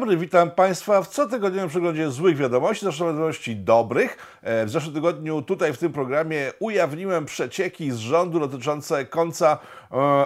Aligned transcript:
Dobry, 0.00 0.16
witam 0.16 0.50
Państwa 0.50 1.02
w 1.02 1.08
cotygodniowym 1.08 1.68
przeglądzie 1.68 2.10
złych 2.10 2.36
wiadomości, 2.36 2.84
zresztą 2.84 3.06
wiadomości 3.06 3.56
dobrych. 3.56 4.38
E, 4.42 4.66
w 4.66 4.70
zeszłym 4.70 4.94
tygodniu 4.94 5.42
tutaj 5.42 5.72
w 5.72 5.78
tym 5.78 5.92
programie 5.92 6.52
ujawniłem 6.58 7.24
przecieki 7.24 7.90
z 7.90 7.96
rządu 7.96 8.40
dotyczące 8.40 9.04
końca 9.04 9.58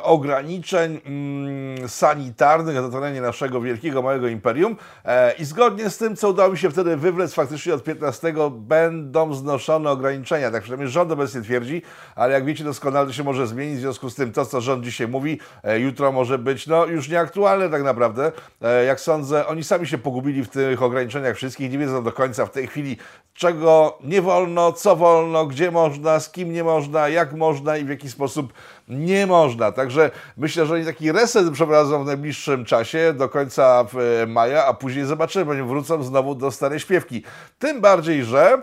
ograniczeń 0.02 1.00
mm, 1.06 1.88
sanitarnych 1.88 2.74
na 2.74 2.88
terenie 2.88 3.20
naszego 3.20 3.60
wielkiego, 3.60 4.02
małego 4.02 4.28
imperium 4.28 4.76
e, 5.04 5.32
i 5.32 5.44
zgodnie 5.44 5.90
z 5.90 5.98
tym, 5.98 6.16
co 6.16 6.30
udało 6.30 6.52
mi 6.52 6.58
się 6.58 6.70
wtedy 6.70 6.96
wywlec, 6.96 7.34
faktycznie 7.34 7.74
od 7.74 7.84
15 7.84 8.34
będą 8.50 9.34
znoszone 9.34 9.90
ograniczenia. 9.90 10.50
Tak 10.50 10.62
przynajmniej 10.62 10.90
rząd 10.90 11.12
obecnie 11.12 11.40
twierdzi, 11.40 11.82
ale 12.14 12.34
jak 12.34 12.44
wiecie 12.44 12.64
doskonale 12.64 13.06
to 13.06 13.12
się 13.12 13.24
może 13.24 13.46
zmienić, 13.46 13.76
w 13.76 13.80
związku 13.80 14.10
z 14.10 14.14
tym 14.14 14.32
to, 14.32 14.46
co 14.46 14.60
rząd 14.60 14.84
dzisiaj 14.84 15.08
mówi, 15.08 15.40
e, 15.62 15.80
jutro 15.80 16.12
może 16.12 16.38
być 16.38 16.66
no, 16.66 16.86
już 16.86 17.08
nieaktualne 17.08 17.70
tak 17.70 17.82
naprawdę. 17.82 18.32
E, 18.62 18.84
jak 18.84 19.00
sądzę, 19.00 19.46
oni 19.46 19.64
sami 19.64 19.86
się 19.86 19.98
pogubili 19.98 20.44
w 20.44 20.48
tych 20.48 20.82
ograniczeniach 20.82 21.36
wszystkich, 21.36 21.72
nie 21.72 21.78
wiedzą 21.78 22.04
do 22.04 22.12
końca 22.12 22.46
w 22.46 22.50
tej 22.50 22.66
chwili, 22.66 22.96
czego 23.34 23.98
nie 24.04 24.22
wolno, 24.22 24.72
co 24.72 24.96
wolno, 24.96 25.46
gdzie 25.46 25.70
można, 25.70 26.20
z 26.20 26.30
kim 26.30 26.52
nie 26.52 26.64
można, 26.64 27.08
jak 27.08 27.32
można 27.32 27.76
i 27.76 27.84
w 27.84 27.88
jaki 27.88 28.10
sposób 28.10 28.52
nie 28.88 29.26
można. 29.26 29.53
Także 29.72 30.10
myślę, 30.36 30.66
że 30.66 30.74
oni 30.74 30.84
taki 30.84 31.12
reset 31.12 31.50
przeprowadzą 31.50 32.04
w 32.04 32.06
najbliższym 32.06 32.64
czasie, 32.64 33.14
do 33.16 33.28
końca 33.28 33.84
e, 34.22 34.26
maja, 34.26 34.66
a 34.66 34.74
później 34.74 35.04
zobaczymy, 35.04 35.50
oni 35.50 35.62
wrócą 35.62 36.02
znowu 36.02 36.34
do 36.34 36.50
starej 36.50 36.80
śpiewki. 36.80 37.22
Tym 37.58 37.80
bardziej, 37.80 38.24
że 38.24 38.62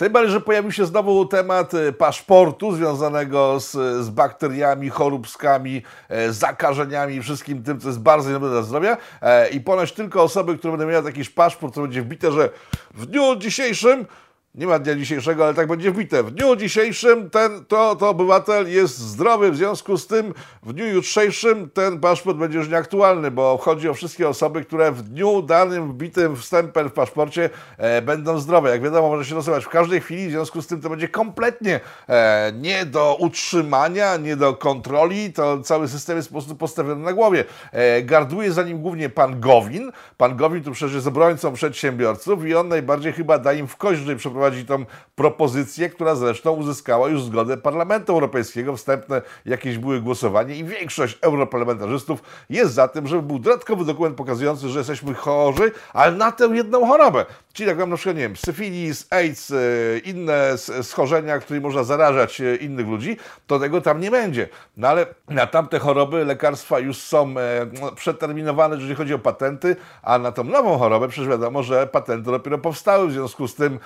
tym 0.00 0.12
bardziej, 0.12 0.32
że 0.32 0.40
pojawił 0.40 0.72
się 0.72 0.86
znowu 0.86 1.26
temat 1.26 1.74
e, 1.74 1.92
paszportu 1.92 2.72
związanego 2.72 3.60
z, 3.60 3.70
z 4.04 4.10
bakteriami, 4.10 4.90
choróbskami, 4.90 5.82
e, 6.08 6.32
zakażeniami, 6.32 7.22
wszystkim 7.22 7.62
tym, 7.62 7.80
co 7.80 7.88
jest 7.88 8.00
bardzo 8.00 8.28
niedobre 8.28 8.50
dla 8.50 8.62
zdrowia. 8.62 8.96
E, 9.22 9.48
I 9.48 9.60
ponoć 9.60 9.92
tylko 9.92 10.22
osoby, 10.22 10.58
które 10.58 10.76
będą 10.76 10.92
miały 10.92 11.04
jakiś 11.04 11.30
paszport, 11.30 11.74
to 11.74 11.82
będzie 11.82 12.02
wbite, 12.02 12.32
że 12.32 12.50
w 12.94 13.06
dniu 13.06 13.36
dzisiejszym 13.36 14.06
nie 14.54 14.66
ma 14.66 14.78
dnia 14.78 14.94
dzisiejszego, 14.94 15.44
ale 15.44 15.54
tak 15.54 15.68
będzie 15.68 15.90
wbite. 15.90 16.22
W 16.22 16.30
dniu 16.30 16.56
dzisiejszym 16.56 17.30
ten 17.30 17.64
to, 17.64 17.96
to 17.96 18.08
obywatel 18.08 18.72
jest 18.72 18.98
zdrowy, 18.98 19.50
w 19.50 19.56
związku 19.56 19.98
z 19.98 20.06
tym 20.06 20.34
w 20.62 20.72
dniu 20.72 20.86
jutrzejszym 20.86 21.70
ten 21.70 22.00
paszport 22.00 22.36
będzie 22.36 22.58
już 22.58 22.68
nieaktualny, 22.68 23.30
bo 23.30 23.58
chodzi 23.58 23.88
o 23.88 23.94
wszystkie 23.94 24.28
osoby, 24.28 24.64
które 24.64 24.92
w 24.92 25.02
dniu 25.02 25.42
danym 25.42 25.92
wbitym 25.92 26.36
wstępem 26.36 26.88
w 26.88 26.92
paszporcie 26.92 27.50
e, 27.78 28.02
będą 28.02 28.38
zdrowe. 28.38 28.70
Jak 28.70 28.82
wiadomo, 28.82 29.08
może 29.08 29.24
się 29.24 29.34
losować 29.34 29.64
w 29.64 29.68
każdej 29.68 30.00
chwili, 30.00 30.28
w 30.28 30.30
związku 30.30 30.62
z 30.62 30.66
tym 30.66 30.80
to 30.80 30.90
będzie 30.90 31.08
kompletnie 31.08 31.80
e, 32.08 32.52
nie 32.54 32.86
do 32.86 33.16
utrzymania, 33.20 34.16
nie 34.16 34.36
do 34.36 34.54
kontroli. 34.54 35.32
To 35.32 35.62
cały 35.62 35.88
system 35.88 36.16
jest 36.16 36.28
po 36.28 36.32
prostu 36.32 36.54
postawiony 36.54 37.04
na 37.04 37.12
głowie. 37.12 37.44
E, 37.72 38.02
garduje 38.02 38.52
za 38.52 38.62
nim 38.62 38.82
głównie 38.82 39.08
pan 39.08 39.40
Gowin. 39.40 39.92
Pan 40.16 40.36
Gowin 40.36 40.64
tu 40.64 40.72
przecież 40.72 40.94
jest 40.94 41.06
obrońcą 41.06 41.52
przedsiębiorców 41.52 42.46
i 42.46 42.54
on 42.54 42.68
najbardziej 42.68 43.12
chyba 43.12 43.38
da 43.38 43.52
im 43.52 43.66
w 43.66 43.76
kość, 43.76 44.00
żeby 44.00 44.16
wprowadzi 44.40 44.66
tą 44.66 44.84
propozycję, 45.14 45.88
która 45.88 46.14
zresztą 46.14 46.52
uzyskała 46.52 47.08
już 47.08 47.22
zgodę 47.22 47.56
Parlamentu 47.56 48.12
Europejskiego. 48.12 48.76
Wstępne 48.76 49.22
jakieś 49.46 49.78
były 49.78 50.00
głosowanie 50.00 50.56
i 50.56 50.64
większość 50.64 51.18
europarlamentarzystów 51.20 52.22
jest 52.50 52.74
za 52.74 52.88
tym, 52.88 53.06
żeby 53.06 53.22
był 53.22 53.38
dodatkowy 53.38 53.84
dokument 53.84 54.16
pokazujący, 54.16 54.68
że 54.68 54.78
jesteśmy 54.78 55.14
chorzy, 55.14 55.72
ale 55.92 56.16
na 56.16 56.32
tę 56.32 56.44
jedną 56.44 56.86
chorobę. 56.86 57.26
Czyli 57.52 57.68
jak 57.68 57.78
mam 57.78 57.90
na 57.90 57.96
przykład, 57.96 58.16
nie 58.16 58.22
wiem, 58.22 58.36
syfilis, 58.36 59.06
AIDS, 59.10 59.50
e, 59.50 59.56
inne 60.04 60.58
schorzenia, 60.82 61.38
którymi 61.38 61.66
można 61.66 61.84
zarażać 61.84 62.40
e, 62.40 62.56
innych 62.56 62.86
ludzi, 62.86 63.16
to 63.46 63.58
tego 63.58 63.80
tam 63.80 64.00
nie 64.00 64.10
będzie. 64.10 64.48
No 64.76 64.88
ale 64.88 65.06
na 65.28 65.46
tamte 65.46 65.78
choroby 65.78 66.24
lekarstwa 66.24 66.78
już 66.78 66.96
są 66.96 67.34
e, 67.38 67.66
no, 67.80 67.92
przeterminowane, 67.92 68.76
jeżeli 68.76 68.94
chodzi 68.94 69.14
o 69.14 69.18
patenty, 69.18 69.76
a 70.02 70.18
na 70.18 70.32
tą 70.32 70.44
nową 70.44 70.78
chorobę 70.78 71.08
przecież 71.08 71.28
wiadomo, 71.28 71.62
że 71.62 71.86
patenty 71.86 72.30
dopiero 72.30 72.58
powstały, 72.58 73.08
w 73.08 73.12
związku 73.12 73.48
z 73.48 73.54
tym 73.54 73.78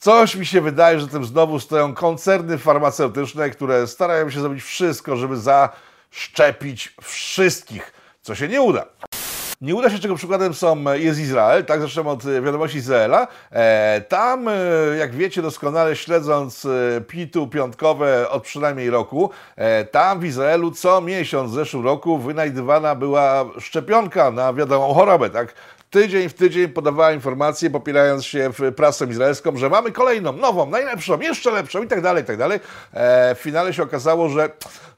Coś 0.00 0.34
mi 0.34 0.46
się 0.46 0.60
wydaje, 0.60 1.00
że 1.00 1.08
tym 1.08 1.24
znowu 1.24 1.60
stoją 1.60 1.94
koncerny 1.94 2.58
farmaceutyczne, 2.58 3.50
które 3.50 3.86
starają 3.86 4.30
się 4.30 4.40
zrobić 4.40 4.62
wszystko, 4.62 5.16
żeby 5.16 5.36
zaszczepić 5.36 6.94
wszystkich, 7.02 7.92
co 8.22 8.34
się 8.34 8.48
nie 8.48 8.62
uda. 8.62 8.84
Nie 9.60 9.74
uda 9.74 9.90
się, 9.90 9.98
czego 9.98 10.14
przykładem 10.14 10.54
są, 10.54 10.92
jest 10.92 11.20
Izrael, 11.20 11.64
tak 11.64 11.80
zresztą 11.80 12.06
od 12.06 12.24
wiadomości 12.24 12.78
Izraela. 12.78 13.28
E, 13.50 14.00
tam, 14.00 14.48
e, 14.48 14.52
jak 14.98 15.14
wiecie 15.14 15.42
doskonale, 15.42 15.96
śledząc 15.96 16.64
e, 16.64 17.00
pitu 17.00 17.46
piątkowe 17.46 18.30
od 18.30 18.42
przynajmniej 18.42 18.90
roku, 18.90 19.30
e, 19.56 19.84
tam 19.84 20.20
w 20.20 20.24
Izraelu 20.24 20.70
co 20.70 21.00
miesiąc 21.00 21.50
w 21.50 21.54
zeszłym 21.54 21.84
roku 21.84 22.18
wynajdywana 22.18 22.94
była 22.94 23.44
szczepionka 23.60 24.30
na 24.30 24.52
wiadomą 24.52 24.94
chorobę, 24.94 25.30
tak? 25.30 25.54
Tydzień 25.90 26.28
w 26.28 26.34
tydzień 26.34 26.68
podawała 26.68 27.12
informacje, 27.12 27.70
popierając 27.70 28.24
się 28.24 28.50
w 28.58 28.74
prasę 28.74 29.06
izraelską, 29.06 29.56
że 29.56 29.68
mamy 29.68 29.92
kolejną, 29.92 30.32
nową, 30.32 30.70
najlepszą, 30.70 31.20
jeszcze 31.20 31.50
lepszą 31.50 31.82
i 31.82 31.86
tak 31.86 32.00
dalej, 32.00 32.22
i 32.22 32.26
tak 32.26 32.36
dalej. 32.36 32.60
E, 32.92 33.34
w 33.34 33.38
finale 33.38 33.74
się 33.74 33.82
okazało, 33.82 34.28
że 34.28 34.50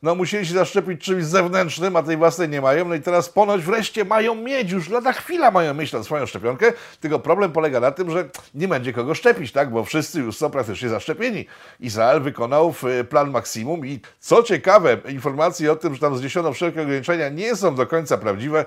no 0.03 0.15
musieli 0.15 0.47
się 0.47 0.55
zaszczepić 0.55 1.01
czymś 1.01 1.25
zewnętrznym, 1.25 1.97
a 1.97 2.03
tej 2.03 2.17
własnej 2.17 2.49
nie 2.49 2.61
mają. 2.61 2.89
No 2.89 2.95
i 2.95 3.01
teraz 3.01 3.29
ponoć 3.29 3.63
wreszcie 3.63 4.05
mają 4.05 4.35
mieć, 4.35 4.71
już 4.71 4.89
lada 4.89 5.13
chwila 5.13 5.51
mają 5.51 5.75
mieć 5.75 5.93
na 5.93 6.03
swoją 6.03 6.27
szczepionkę, 6.27 6.73
tylko 7.01 7.19
problem 7.19 7.53
polega 7.53 7.81
na 7.81 7.91
tym, 7.91 8.11
że 8.11 8.29
nie 8.55 8.69
będzie 8.69 8.93
kogo 8.93 9.15
szczepić, 9.15 9.53
tak, 9.53 9.71
bo 9.71 9.85
wszyscy 9.85 10.21
już 10.21 10.37
są 10.37 10.51
praktycznie 10.51 10.89
zaszczepieni. 10.89 11.47
Izrael 11.81 12.21
wykonał 12.21 12.75
plan 13.09 13.31
maksimum 13.31 13.87
i 13.87 14.01
co 14.21 14.43
ciekawe, 14.43 14.97
informacje 15.09 15.73
o 15.73 15.77
tym, 15.77 15.95
że 15.95 16.01
tam 16.01 16.17
zniesiono 16.17 16.53
wszelkie 16.53 16.83
ograniczenia 16.83 17.29
nie 17.29 17.57
są 17.57 17.75
do 17.75 17.87
końca 17.87 18.19
prawdziwe, 18.19 18.65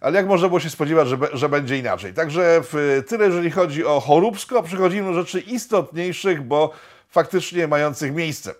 ale 0.00 0.16
jak 0.16 0.26
można 0.26 0.48
było 0.48 0.60
się 0.60 0.70
spodziewać, 0.70 1.08
że, 1.08 1.16
że 1.32 1.48
będzie 1.48 1.65
inaczej. 1.70 2.14
Także 2.14 2.62
tyle, 3.06 3.26
jeżeli 3.26 3.50
chodzi 3.50 3.84
o 3.84 4.00
choróbsko, 4.00 4.62
przechodzimy 4.62 5.12
do 5.12 5.14
rzeczy 5.14 5.40
istotniejszych, 5.40 6.42
bo 6.42 6.72
faktycznie 7.08 7.68
mających 7.68 8.14
miejsce. 8.14 8.54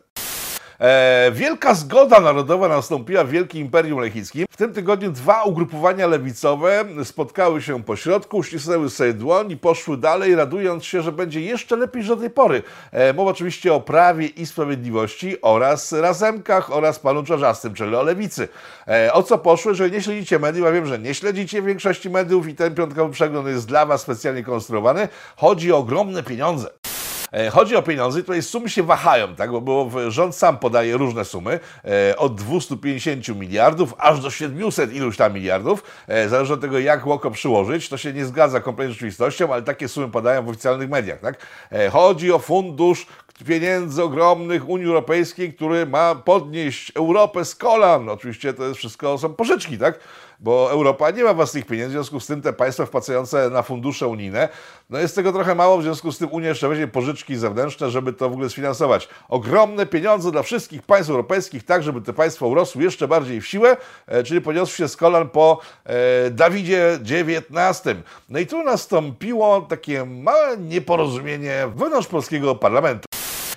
E, 0.81 1.31
wielka 1.33 1.75
zgoda 1.75 2.21
narodowa 2.21 2.69
nastąpiła 2.69 3.25
w 3.25 3.31
Wielkim 3.31 3.61
Imperium 3.61 4.01
Lechickim. 4.01 4.47
W 4.51 4.57
tym 4.57 4.75
tygodniu 4.75 5.13
dwa 5.13 5.43
ugrupowania 5.43 6.07
lewicowe 6.07 6.85
spotkały 7.05 7.63
się 7.63 7.83
po 7.83 7.97
środku, 7.97 8.37
uścisnęły 8.37 8.91
sobie 8.91 9.13
dłoń 9.13 9.51
i 9.51 9.57
poszły 9.57 9.97
dalej, 9.97 10.35
radując 10.35 10.85
się, 10.85 11.03
że 11.03 11.13
będzie 11.13 11.41
jeszcze 11.41 11.77
lepiej 11.77 12.01
niż 12.01 12.09
do 12.09 12.17
tej 12.17 12.31
pory. 12.31 12.63
E, 12.93 13.13
mowa 13.13 13.31
oczywiście 13.31 13.75
o 13.75 13.81
Prawie 13.81 14.27
i 14.27 14.47
Sprawiedliwości 14.47 15.41
oraz 15.43 15.93
Razemkach 15.93 16.73
oraz 16.73 16.99
panu 16.99 17.23
Czarzastym, 17.23 17.75
czyli 17.75 17.97
o 17.97 18.03
lewicy. 18.03 18.49
E, 18.89 19.13
o 19.13 19.23
co 19.23 19.39
poszły? 19.39 19.73
Jeżeli 19.73 19.93
nie 19.93 20.03
śledzicie 20.03 20.39
mediów, 20.39 20.67
a 20.67 20.73
wiem, 20.73 20.87
że 20.87 20.99
nie 20.99 21.15
śledzicie 21.15 21.63
większości 21.63 22.11
mediów 22.11 22.49
i 22.49 22.55
ten 22.55 22.75
piątkowy 22.75 23.13
przegląd 23.13 23.49
jest 23.49 23.69
dla 23.69 23.87
was 23.87 24.01
specjalnie 24.01 24.45
konstruowany, 24.45 25.09
chodzi 25.37 25.73
o 25.73 25.77
ogromne 25.77 26.23
pieniądze. 26.23 26.86
E, 27.33 27.51
chodzi 27.51 27.77
o 27.77 27.83
pieniądze, 27.83 28.21
tutaj 28.21 28.43
sumy 28.43 28.69
się 28.69 28.83
wahają, 28.83 29.35
tak? 29.35 29.51
bo, 29.51 29.61
bo 29.61 30.11
rząd 30.11 30.37
sam 30.37 30.59
podaje 30.59 30.97
różne 30.97 31.25
sumy, 31.25 31.61
e, 31.85 32.17
od 32.17 32.35
250 32.35 33.29
miliardów 33.29 33.95
aż 33.99 34.21
do 34.21 34.31
700 34.31 34.93
iluś 34.93 35.17
tam 35.17 35.35
miliardów, 35.35 35.83
e, 36.09 36.29
zależy 36.29 36.55
od 36.55 36.61
tego, 36.61 36.79
jak 36.79 37.07
łoko 37.07 37.31
przyłożyć, 37.31 37.89
to 37.89 37.97
się 37.97 38.13
nie 38.13 38.25
zgadza 38.25 38.61
kompletnie 38.61 38.93
z 38.93 38.95
rzeczywistością, 38.95 39.53
ale 39.53 39.63
takie 39.63 39.89
sumy 39.89 40.09
padają 40.09 40.45
w 40.45 40.49
oficjalnych 40.49 40.91
mediach. 40.91 41.21
Tak? 41.21 41.47
Chodzi 41.93 42.33
o 42.33 42.39
fundusz 42.39 43.07
pieniędzy 43.45 44.03
ogromnych 44.03 44.69
Unii 44.69 44.87
Europejskiej, 44.87 45.55
który 45.55 45.87
ma 45.87 46.15
podnieść 46.15 46.93
Europę 46.95 47.45
z 47.45 47.55
kolan. 47.55 48.09
Oczywiście 48.09 48.55
to 48.55 48.65
jest 48.65 48.79
wszystko 48.79 49.19
są 49.19 49.35
pożyczki, 49.35 49.79
tak? 49.79 49.99
bo 50.41 50.71
Europa 50.71 51.11
nie 51.11 51.25
ma 51.25 51.35
własnych 51.35 51.67
pieniędzy, 51.67 51.89
w 51.89 51.93
związku 51.93 52.21
z 52.21 52.27
tym 52.27 52.43
te 52.43 52.53
państwa 52.53 52.87
wpłacające 52.87 53.51
na 53.51 53.63
fundusze 53.63 54.07
unijne, 54.07 54.49
no 54.91 54.99
jest 54.99 55.15
tego 55.15 55.33
trochę 55.33 55.55
mało, 55.55 55.79
w 55.79 55.83
związku 55.83 56.13
z 56.13 56.19
tym 56.19 56.33
Unia 56.33 56.49
jeszcze 56.49 56.69
weźmie 56.69 56.89
pożyczki 56.89 57.37
zewnętrzne, 57.37 57.91
żeby 57.91 58.13
to 58.13 58.31
w 58.31 58.33
ogóle 58.33 58.51
sfinansować. 58.51 59.09
Ogromne 59.29 59.87
pieniądze 59.87 60.33
dla 60.33 60.43
wszystkich 60.43 60.83
państw 60.83 61.11
europejskich, 61.11 61.65
tak 61.65 61.83
żeby 61.83 62.01
te 62.01 62.13
państwa 62.13 62.47
urosły 62.47 62.83
jeszcze 62.83 63.09
bardziej 63.09 63.41
w 63.41 63.47
siłę, 63.47 63.77
e, 64.07 64.23
czyli 64.23 64.41
podniosły 64.41 64.77
się 64.77 64.89
z 64.89 64.97
kolan 64.97 65.29
po 65.29 65.61
e, 65.85 66.31
Dawidzie 66.31 66.99
XIX. 67.03 67.99
No 68.29 68.39
i 68.39 68.47
tu 68.47 68.63
nastąpiło 68.63 69.61
takie 69.61 70.05
małe 70.05 70.57
nieporozumienie 70.57 71.69
wewnątrz 71.77 72.09
polskiego 72.09 72.55
parlamentu. 72.55 73.07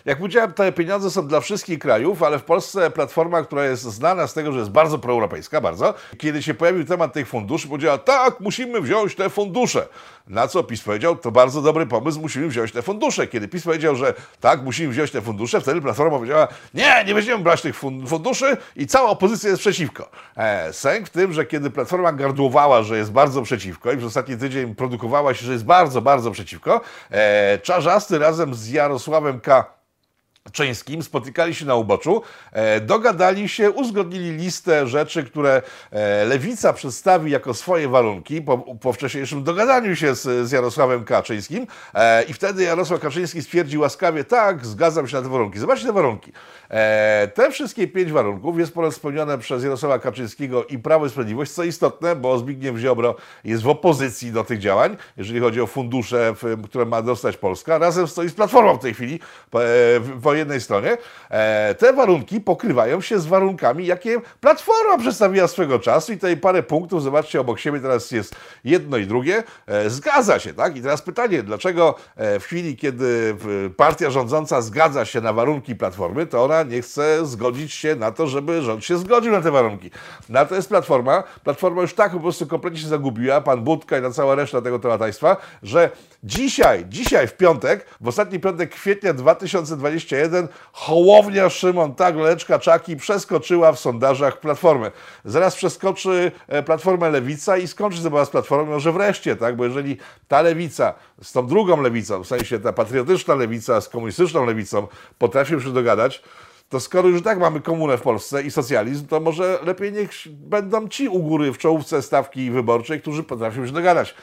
Jak 0.06 0.18
powiedziałem, 0.18 0.54
te 0.54 0.72
pieniądze 0.72 1.12
są 1.12 1.28
dla 1.28 1.40
wszystkich 1.40 1.80
krajów, 1.80 2.24
ale 2.24 2.40
w 2.40 2.44
Polsce 2.44 2.92
Platforma, 2.92 3.42
która 3.42 3.66
jest 3.66 3.84
znana 3.84 4.28
z 4.28 4.34
tego, 4.34 4.52
że 4.52 4.60
jest 4.60 4.72
bardzo 4.72 5.00
proeuropejska, 5.00 5.62
bardzo, 5.62 5.94
kiedy 6.18 6.44
się 6.44 6.54
pojawił 6.54 6.86
temat 6.86 7.14
tych 7.14 7.28
funduszy, 7.28 7.68
powiedziała, 7.68 7.98
tak, 7.98 8.40
musimy 8.40 8.82
wziąć 8.82 9.16
te 9.16 9.30
fundusze. 9.30 9.88
Na 10.28 10.48
co 10.48 10.64
PiS 10.64 10.82
powiedział, 10.82 11.16
to 11.16 11.32
bardzo 11.32 11.62
dobry 11.62 11.86
pomysł, 11.86 12.20
musimy 12.22 12.48
wziąć 12.48 12.72
te 12.72 12.82
fundusze. 12.82 13.28
Kiedy 13.28 13.48
PiS 13.48 13.64
powiedział, 13.64 13.96
że 13.96 14.14
tak, 14.40 14.62
musimy 14.62 14.90
wziąć 14.90 15.12
te 15.12 15.22
fundusze, 15.22 15.62
wtedy 15.62 15.82
Platforma 15.82 16.18
powiedziała, 16.18 16.48
nie, 16.74 17.04
nie 17.08 17.14
weźmiemy 17.14 17.44
brać 17.44 17.62
tych 17.62 17.76
funduszy 18.08 18.58
i 18.76 18.88
cała 18.88 19.10
opozycja 19.10 19.50
jest 19.50 19.62
przeciwko. 19.62 20.10
E, 20.38 20.74
sęk 20.74 21.08
w 21.08 21.10
tym, 21.10 21.34
że 21.34 21.46
kiedy 21.46 21.70
Platforma 21.70 22.14
gardłowała, 22.14 22.84
że 22.84 22.98
jest 22.98 23.12
bardzo 23.12 23.42
przeciwko 23.42 23.92
i 23.92 23.98
przez 23.98 24.08
ostatni 24.08 24.38
tydzień 24.38 24.76
produkowała 24.76 25.34
się, 25.34 25.46
że 25.46 25.54
jest 25.54 25.66
bardzo, 25.66 26.02
bardzo 26.02 26.32
przeciwko, 26.32 26.82
e, 27.12 27.60
Czarzasty 27.60 28.20
razem 28.20 28.54
z 28.54 28.70
Jarosławem 28.70 29.40
K 29.40 29.80
Kaczyńskim, 30.50 31.04
spotykali 31.04 31.56
się 31.56 31.66
na 31.66 31.76
uboczu, 31.76 32.22
e, 32.52 32.82
dogadali 32.82 33.50
się, 33.50 33.72
uzgodnili 33.72 34.32
listę 34.32 34.88
rzeczy, 34.88 35.24
które 35.24 35.62
e, 35.92 36.26
Lewica 36.26 36.74
przedstawi 36.74 37.32
jako 37.32 37.54
swoje 37.54 37.88
warunki 37.88 38.42
po, 38.42 38.58
po 38.58 38.94
wcześniejszym 38.94 39.44
dogadaniu 39.44 39.96
się 39.96 40.16
z, 40.16 40.48
z 40.48 40.52
Jarosławem 40.52 41.04
Kaczyńskim 41.04 41.68
e, 41.94 42.24
i 42.24 42.34
wtedy 42.34 42.64
Jarosław 42.64 43.00
Kaczyński 43.00 43.42
stwierdził 43.42 43.82
łaskawie, 43.82 44.24
tak, 44.24 44.66
zgadzam 44.66 45.08
się 45.08 45.18
na 45.18 45.24
te 45.24 45.30
warunki. 45.30 45.60
Zobaczcie 45.60 45.88
te 45.88 45.94
warunki. 45.94 46.32
Te 47.34 47.52
wszystkie 47.52 47.88
pięć 47.88 48.12
warunków 48.12 48.60
jest 48.60 48.74
ponad 48.74 48.94
spełnione 48.94 49.38
przez 49.38 49.64
Jarosława 49.64 50.00
Kaczyńskiego 50.00 50.66
i 50.66 50.80
Prawo 50.80 51.06
i 51.06 51.10
Sprawiedliwość, 51.10 51.52
co 51.52 51.64
istotne, 51.64 52.16
bo 52.16 52.38
Zbigniew 52.40 52.78
Ziobro 52.78 53.16
jest 53.44 53.64
w 53.64 53.68
opozycji 53.68 54.32
do 54.32 54.44
tych 54.44 54.60
działań, 54.60 54.98
jeżeli 55.18 55.40
chodzi 55.40 55.62
o 55.62 55.68
fundusze, 55.68 56.34
które 56.64 56.86
ma 56.86 57.02
dostać 57.02 57.38
Polska. 57.38 57.78
Razem 57.78 58.08
stoi 58.08 58.30
z 58.30 58.34
Platformą 58.34 58.76
w 58.76 58.80
tej 58.80 58.94
chwili, 58.94 59.20
po, 59.50 59.60
po 60.24 60.34
jednej 60.40 60.62
stronie. 60.62 60.98
E, 61.30 61.76
te 61.76 61.94
warunki 61.94 62.42
pokrywają 62.42 63.02
się 63.02 63.20
z 63.20 63.26
warunkami, 63.26 63.86
jakie 63.86 64.22
Platforma 64.42 64.98
przedstawiła 64.98 65.48
swego 65.48 65.80
czasu 65.80 66.14
i 66.14 66.16
tutaj 66.16 66.38
parę 66.38 66.64
punktów, 66.64 67.04
zobaczcie, 67.04 67.42
obok 67.42 67.60
siebie 67.60 67.80
teraz 67.80 68.12
jest 68.12 68.36
jedno 68.64 68.98
i 68.98 69.06
drugie. 69.06 69.44
E, 69.68 69.90
zgadza 69.90 70.40
się, 70.40 70.54
tak? 70.54 70.78
I 70.78 70.82
teraz 70.82 71.02
pytanie, 71.02 71.44
dlaczego 71.44 71.96
e, 72.16 72.40
w 72.40 72.44
chwili, 72.44 72.78
kiedy 72.78 73.36
partia 73.78 74.12
rządząca 74.12 74.62
zgadza 74.62 75.06
się 75.06 75.22
na 75.22 75.34
warunki 75.34 75.76
Platformy, 75.76 76.26
to 76.26 76.44
ona 76.44 76.64
nie 76.64 76.82
chce 76.82 77.26
zgodzić 77.26 77.74
się 77.74 77.96
na 77.96 78.12
to, 78.12 78.28
żeby 78.28 78.62
rząd 78.62 78.86
się 78.86 78.98
zgodził 78.98 79.32
na 79.32 79.42
te 79.42 79.52
warunki. 79.52 79.92
Na 80.30 80.46
to 80.46 80.56
jest 80.56 80.70
Platforma. 80.70 81.24
Platforma 81.44 81.82
już 81.82 81.94
tak 81.94 82.12
po 82.12 82.20
prostu 82.20 82.48
kompletnie 82.48 82.80
się 82.80 82.88
zagubiła, 82.88 83.42
pan 83.42 83.62
Budka 83.62 83.98
i 83.98 84.02
na 84.02 84.12
cała 84.12 84.36
reszta 84.36 84.62
tego 84.62 84.80
tematajstwa, 84.80 85.38
że 85.64 85.90
dzisiaj, 86.24 86.86
dzisiaj 86.90 87.28
w 87.28 87.34
piątek, 87.34 87.86
w 88.02 88.08
ostatni 88.08 88.40
piątek 88.40 88.70
kwietnia 88.70 89.14
2021 89.14 90.29
Hołownia 90.72 91.50
Szymon 91.50 91.96
Tagleczka 91.96 92.60
Czaki 92.60 92.96
przeskoczyła 92.96 93.72
w 93.72 93.80
sondażach 93.80 94.40
Platformy. 94.40 94.92
Zaraz 95.26 95.56
przeskoczy 95.56 96.32
e, 96.48 96.64
Platformę 96.64 97.10
Lewica 97.10 97.58
i 97.58 97.68
skończy 97.68 98.02
zabawa 98.02 98.26
z 98.26 98.30
Platformą, 98.30 98.72
może 98.72 98.92
wreszcie, 98.92 99.36
tak? 99.36 99.56
Bo 99.56 99.66
jeżeli 99.66 99.98
ta 100.28 100.42
lewica 100.42 100.94
z 101.24 101.32
tą 101.32 101.48
drugą 101.48 101.82
lewicą, 101.82 102.24
w 102.24 102.28
sensie 102.28 102.60
ta 102.60 102.74
patriotyczna 102.74 103.36
lewica 103.36 103.82
z 103.82 103.90
komunistyczną 103.90 104.46
lewicą 104.46 104.88
potrafi 105.18 105.62
się 105.62 105.74
dogadać, 105.74 106.24
to 106.70 106.80
skoro 106.80 107.10
już 107.10 107.22
tak 107.22 107.40
mamy 107.40 107.62
komunę 107.62 107.98
w 107.98 108.02
Polsce 108.02 108.44
i 108.44 108.52
socjalizm, 108.52 109.08
to 109.08 109.20
może 109.20 109.60
lepiej 109.66 109.92
niech 109.92 110.12
będą 110.28 110.88
ci 110.88 111.08
u 111.08 111.20
góry 111.20 111.52
w 111.52 111.58
czołówce 111.58 112.02
stawki 112.02 112.52
wyborczej, 112.52 113.02
którzy 113.02 113.24
potrafią 113.24 113.66
się 113.66 113.72
dogadać. 113.72 114.16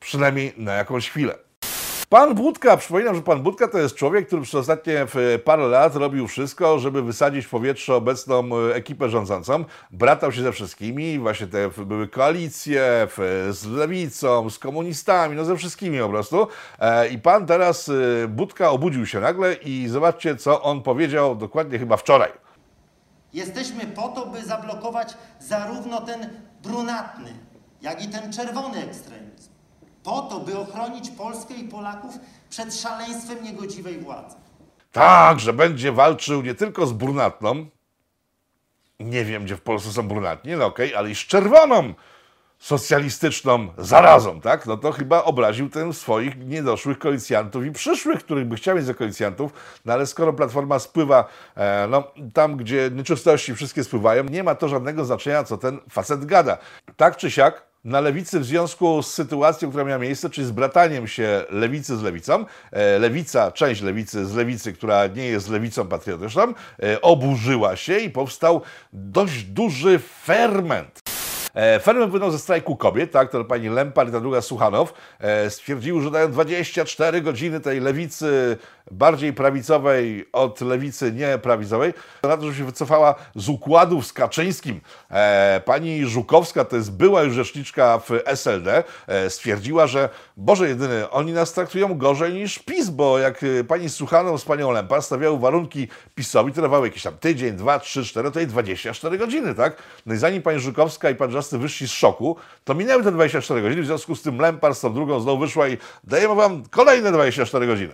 Przynajmniej 0.00 0.54
na 0.56 0.72
jakąś 0.72 1.10
chwilę. 1.10 1.49
Pan 2.10 2.34
Budka, 2.34 2.76
przypominam, 2.76 3.14
że 3.14 3.22
pan 3.22 3.42
Budka 3.42 3.68
to 3.68 3.78
jest 3.78 3.94
człowiek, 3.94 4.26
który 4.26 4.42
przez 4.42 4.54
ostatnie 4.54 5.06
parę 5.44 5.66
lat 5.66 5.96
robił 5.96 6.28
wszystko, 6.28 6.78
żeby 6.78 7.02
wysadzić 7.02 7.46
w 7.46 7.50
powietrze 7.50 7.94
obecną 7.94 8.42
e, 8.56 8.74
ekipę 8.74 9.08
rządzącą. 9.08 9.64
Bratał 9.90 10.32
się 10.32 10.42
ze 10.42 10.52
wszystkimi, 10.52 11.18
właśnie 11.18 11.46
te 11.46 11.70
były 11.86 12.08
koalicje 12.08 13.08
z 13.50 13.66
lewicą, 13.66 14.50
z 14.50 14.58
komunistami, 14.58 15.36
no 15.36 15.44
ze 15.44 15.56
wszystkimi 15.56 15.98
po 15.98 16.08
prostu. 16.08 16.46
E, 16.78 17.08
I 17.08 17.18
pan 17.18 17.46
teraz, 17.46 17.88
e, 17.88 18.28
Budka, 18.28 18.70
obudził 18.70 19.06
się 19.06 19.20
nagle 19.20 19.54
i 19.54 19.88
zobaczcie, 19.88 20.36
co 20.36 20.62
on 20.62 20.82
powiedział 20.82 21.36
dokładnie 21.36 21.78
chyba 21.78 21.96
wczoraj. 21.96 22.32
Jesteśmy 23.32 23.86
po 23.86 24.08
to, 24.08 24.26
by 24.26 24.44
zablokować 24.44 25.14
zarówno 25.40 26.00
ten 26.00 26.30
brunatny, 26.62 27.34
jak 27.82 28.04
i 28.04 28.08
ten 28.08 28.32
czerwony 28.32 28.84
ekstremizm 28.84 29.49
po 30.02 30.22
to, 30.22 30.40
by 30.40 30.58
ochronić 30.58 31.10
Polskę 31.10 31.54
i 31.54 31.64
Polaków 31.64 32.18
przed 32.50 32.74
szaleństwem 32.74 33.44
niegodziwej 33.44 33.98
władzy. 33.98 34.36
Tak, 34.92 35.40
że 35.40 35.52
będzie 35.52 35.92
walczył 35.92 36.42
nie 36.42 36.54
tylko 36.54 36.86
z 36.86 36.92
brunatną, 36.92 37.66
nie 39.00 39.24
wiem, 39.24 39.44
gdzie 39.44 39.56
w 39.56 39.60
Polsce 39.60 39.92
są 39.92 40.08
brunatni, 40.08 40.52
no 40.52 40.66
okej, 40.66 40.88
okay, 40.88 40.98
ale 40.98 41.10
i 41.10 41.14
z 41.14 41.18
czerwoną 41.18 41.94
socjalistyczną 42.60 43.68
zarazą, 43.78 44.40
tak? 44.40 44.66
No 44.66 44.76
to 44.76 44.92
chyba 44.92 45.24
obraził 45.24 45.70
ten 45.70 45.92
swoich 45.92 46.38
niedoszłych 46.38 46.98
koalicjantów 46.98 47.64
i 47.64 47.72
przyszłych, 47.72 48.24
których 48.24 48.46
by 48.46 48.56
chciał 48.56 48.76
mieć 48.76 48.84
za 48.84 48.94
koalicjantów, 48.94 49.52
no 49.84 49.92
ale 49.92 50.06
skoro 50.06 50.32
Platforma 50.32 50.78
spływa 50.78 51.24
e, 51.56 51.86
no, 51.90 52.04
tam, 52.34 52.56
gdzie 52.56 52.90
nieczystości 52.92 53.54
wszystkie 53.54 53.84
spływają, 53.84 54.24
nie 54.24 54.42
ma 54.42 54.54
to 54.54 54.68
żadnego 54.68 55.04
znaczenia, 55.04 55.44
co 55.44 55.58
ten 55.58 55.78
facet 55.90 56.24
gada. 56.24 56.58
Tak 56.96 57.16
czy 57.16 57.30
siak, 57.30 57.69
na 57.84 58.00
lewicy 58.00 58.40
w 58.40 58.44
związku 58.44 59.02
z 59.02 59.14
sytuacją, 59.14 59.68
która 59.68 59.84
miała 59.84 59.98
miejsce, 59.98 60.30
czyli 60.30 60.46
z 60.46 60.50
brataniem 60.50 61.06
się 61.06 61.44
lewicy 61.50 61.96
z 61.96 62.02
lewicą. 62.02 62.44
E, 62.72 62.98
lewica, 62.98 63.52
część 63.52 63.82
lewicy 63.82 64.26
z 64.26 64.34
lewicy, 64.34 64.72
która 64.72 65.06
nie 65.06 65.26
jest 65.26 65.48
lewicą 65.48 65.88
patriotyczną, 65.88 66.42
e, 66.82 67.00
oburzyła 67.00 67.76
się 67.76 67.98
i 67.98 68.10
powstał 68.10 68.60
dość 68.92 69.42
duży 69.42 69.98
ferment. 69.98 71.00
E, 71.54 71.80
Ferment 71.80 72.10
płynął 72.10 72.30
ze 72.30 72.38
strajku 72.38 72.76
kobiet, 72.76 73.10
tak, 73.10 73.30
to 73.30 73.44
pani 73.44 73.68
Lempar 73.68 74.08
i 74.08 74.12
ta 74.12 74.20
druga 74.20 74.40
Suchanow 74.40 74.94
stwierdziły, 75.48 76.02
że 76.02 76.10
dają 76.10 76.32
24 76.32 77.20
godziny 77.20 77.60
tej 77.60 77.80
lewicy 77.80 78.56
bardziej 78.90 79.32
prawicowej 79.32 80.28
od 80.32 80.60
lewicy 80.60 81.12
nieprawicowej, 81.12 81.94
na 82.22 82.36
to, 82.36 82.50
że 82.50 82.58
się 82.58 82.64
wycofała 82.64 83.14
z 83.34 83.48
układów 83.48 84.06
z 84.06 84.12
Kaczyńskim. 84.12 84.80
E, 85.10 85.62
pani 85.64 86.06
Żukowska, 86.06 86.64
to 86.64 86.76
jest 86.76 86.92
była 86.92 87.22
już 87.22 87.34
rzeczniczka 87.34 87.98
w 87.98 88.10
SLD, 88.24 88.84
stwierdziła, 89.28 89.86
że 89.86 90.08
Boże 90.36 90.68
jedyny, 90.68 91.10
oni 91.10 91.32
nas 91.32 91.52
traktują 91.52 91.98
gorzej 91.98 92.32
niż 92.32 92.58
PiS, 92.58 92.90
bo 92.90 93.18
jak 93.18 93.44
pani 93.68 93.88
Suchanow 93.88 94.40
z 94.40 94.44
panią 94.44 94.70
Lempar 94.70 95.02
stawiały 95.02 95.38
warunki 95.38 95.88
PiSowi, 96.14 96.52
to 96.52 96.62
dawały 96.62 96.86
jakieś 96.86 97.02
tam 97.02 97.18
tydzień, 97.18 97.56
dwa, 97.56 97.78
trzy, 97.78 98.04
cztery, 98.04 98.30
to 98.30 98.40
i 98.40 98.46
24 98.46 99.18
godziny, 99.18 99.54
tak? 99.54 99.76
No 100.06 100.14
i 100.14 100.16
zanim 100.16 100.42
pani 100.42 100.60
Żukowska 100.60 101.10
i 101.10 101.14
pan 101.14 101.30
Justy 101.30 101.58
wyszli 101.58 101.88
z 101.88 101.90
szoku, 101.90 102.36
to 102.64 102.74
minęły 102.74 103.04
te 103.04 103.12
24 103.12 103.62
godziny, 103.62 103.82
w 103.82 103.86
związku 103.86 104.14
z 104.16 104.22
tym 104.22 104.38
Lempar 104.38 104.74
z 104.74 104.80
tą 104.80 104.94
drugą 104.94 105.20
znowu 105.20 105.38
wyszła 105.38 105.68
i 105.68 105.78
dajemy 106.04 106.34
wam 106.34 106.62
kolejne 106.70 107.12
24 107.12 107.66
godziny. 107.66 107.92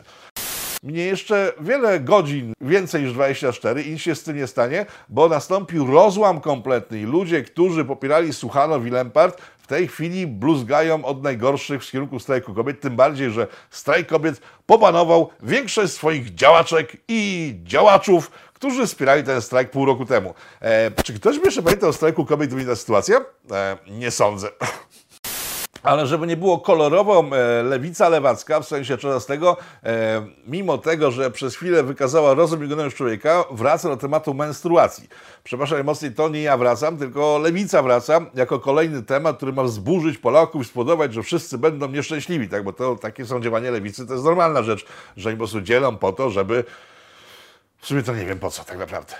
Mnie 0.82 1.05
jeszcze 1.05 1.52
wiele 1.61 2.00
godzin, 2.00 2.52
więcej 2.61 3.02
niż 3.02 3.12
24 3.12 3.82
i 3.82 3.90
nic 3.90 4.00
się 4.00 4.14
z 4.14 4.23
tym 4.23 4.37
nie 4.37 4.46
stanie, 4.46 4.87
bo 5.08 5.28
nastąpił 5.28 5.87
rozłam 5.87 6.40
kompletny 6.40 7.00
i 7.00 7.05
ludzie, 7.05 7.43
którzy 7.43 7.84
popierali 7.84 8.32
Suchanow 8.32 8.87
i 8.87 8.90
Lempart, 8.90 9.43
w 9.58 9.67
tej 9.67 9.88
chwili 9.88 10.26
bluzgają 10.26 11.04
od 11.04 11.23
najgorszych 11.23 11.85
w 11.85 11.90
kierunku 11.90 12.18
strajku 12.18 12.54
kobiet, 12.54 12.80
tym 12.80 12.97
bardziej, 12.97 13.30
że 13.30 13.47
strajk 13.71 14.06
kobiet 14.06 14.40
popanował 14.66 15.30
większość 15.42 15.92
swoich 15.92 16.35
działaczek 16.35 16.97
i 17.09 17.54
działaczów, 17.64 18.30
którzy 18.52 18.87
wspierali 18.87 19.25
ten 19.25 19.42
strajk 19.42 19.71
pół 19.71 19.87
roku 19.87 20.04
temu. 20.04 20.35
E, 20.61 21.02
czy 21.02 21.14
ktoś 21.14 21.37
jeszcze 21.45 21.62
pamiętał 21.62 21.90
o 21.90 21.92
strajku 21.92 22.25
kobiet, 22.25 22.47
gdyby 22.47 22.64
ta 22.64 22.76
sytuacja? 22.76 23.21
E, 23.50 23.76
nie 23.90 24.11
sądzę. 24.11 24.49
Ale 25.87 26.07
żeby 26.07 26.26
nie 26.26 26.37
było 26.37 26.59
kolorowo, 26.59 27.25
e, 27.33 27.62
lewica 27.62 28.09
lewacka, 28.09 28.61
w 28.61 28.66
sensie 28.66 28.97
tego, 29.26 29.57
e, 29.85 30.26
mimo 30.47 30.78
tego, 30.78 31.11
że 31.11 31.31
przez 31.31 31.57
chwilę 31.57 31.83
wykazała 31.83 32.35
rozum 32.35 32.64
i 32.64 32.69
godność 32.69 32.97
człowieka, 32.97 33.45
wraca 33.50 33.88
do 33.88 33.97
tematu 33.97 34.35
menstruacji. 34.35 35.09
Przepraszam 35.45 35.78
najmocniej, 35.78 36.12
to 36.12 36.28
nie 36.28 36.43
ja 36.43 36.57
wracam, 36.57 36.99
tylko 36.99 37.38
lewica 37.38 37.83
wraca 37.83 38.21
jako 38.35 38.61
kolejny 38.61 39.02
temat, 39.02 39.37
który 39.37 39.52
ma 39.52 39.62
wzburzyć 39.62 40.19
Polaków 40.19 40.62
i 40.62 40.64
spowodować, 40.64 41.14
że 41.14 41.23
wszyscy 41.23 41.59
będą 41.59 41.88
nieszczęśliwi, 41.88 42.49
tak? 42.49 42.64
bo 42.64 42.73
to 42.73 42.97
takie 42.97 43.26
są 43.26 43.40
działania 43.40 43.71
lewicy, 43.71 44.07
to 44.07 44.12
jest 44.12 44.25
normalna 44.25 44.62
rzecz, 44.62 44.87
że 45.16 45.28
oni 45.28 45.37
po 45.37 45.40
prostu 45.40 45.61
dzielą 45.61 45.97
po 45.97 46.12
to, 46.12 46.31
żeby 46.31 46.64
w 47.78 47.87
sumie 47.87 48.02
to 48.02 48.14
nie 48.14 48.25
wiem 48.25 48.38
po 48.38 48.50
co 48.50 48.64
tak 48.64 48.78
naprawdę. 48.78 49.14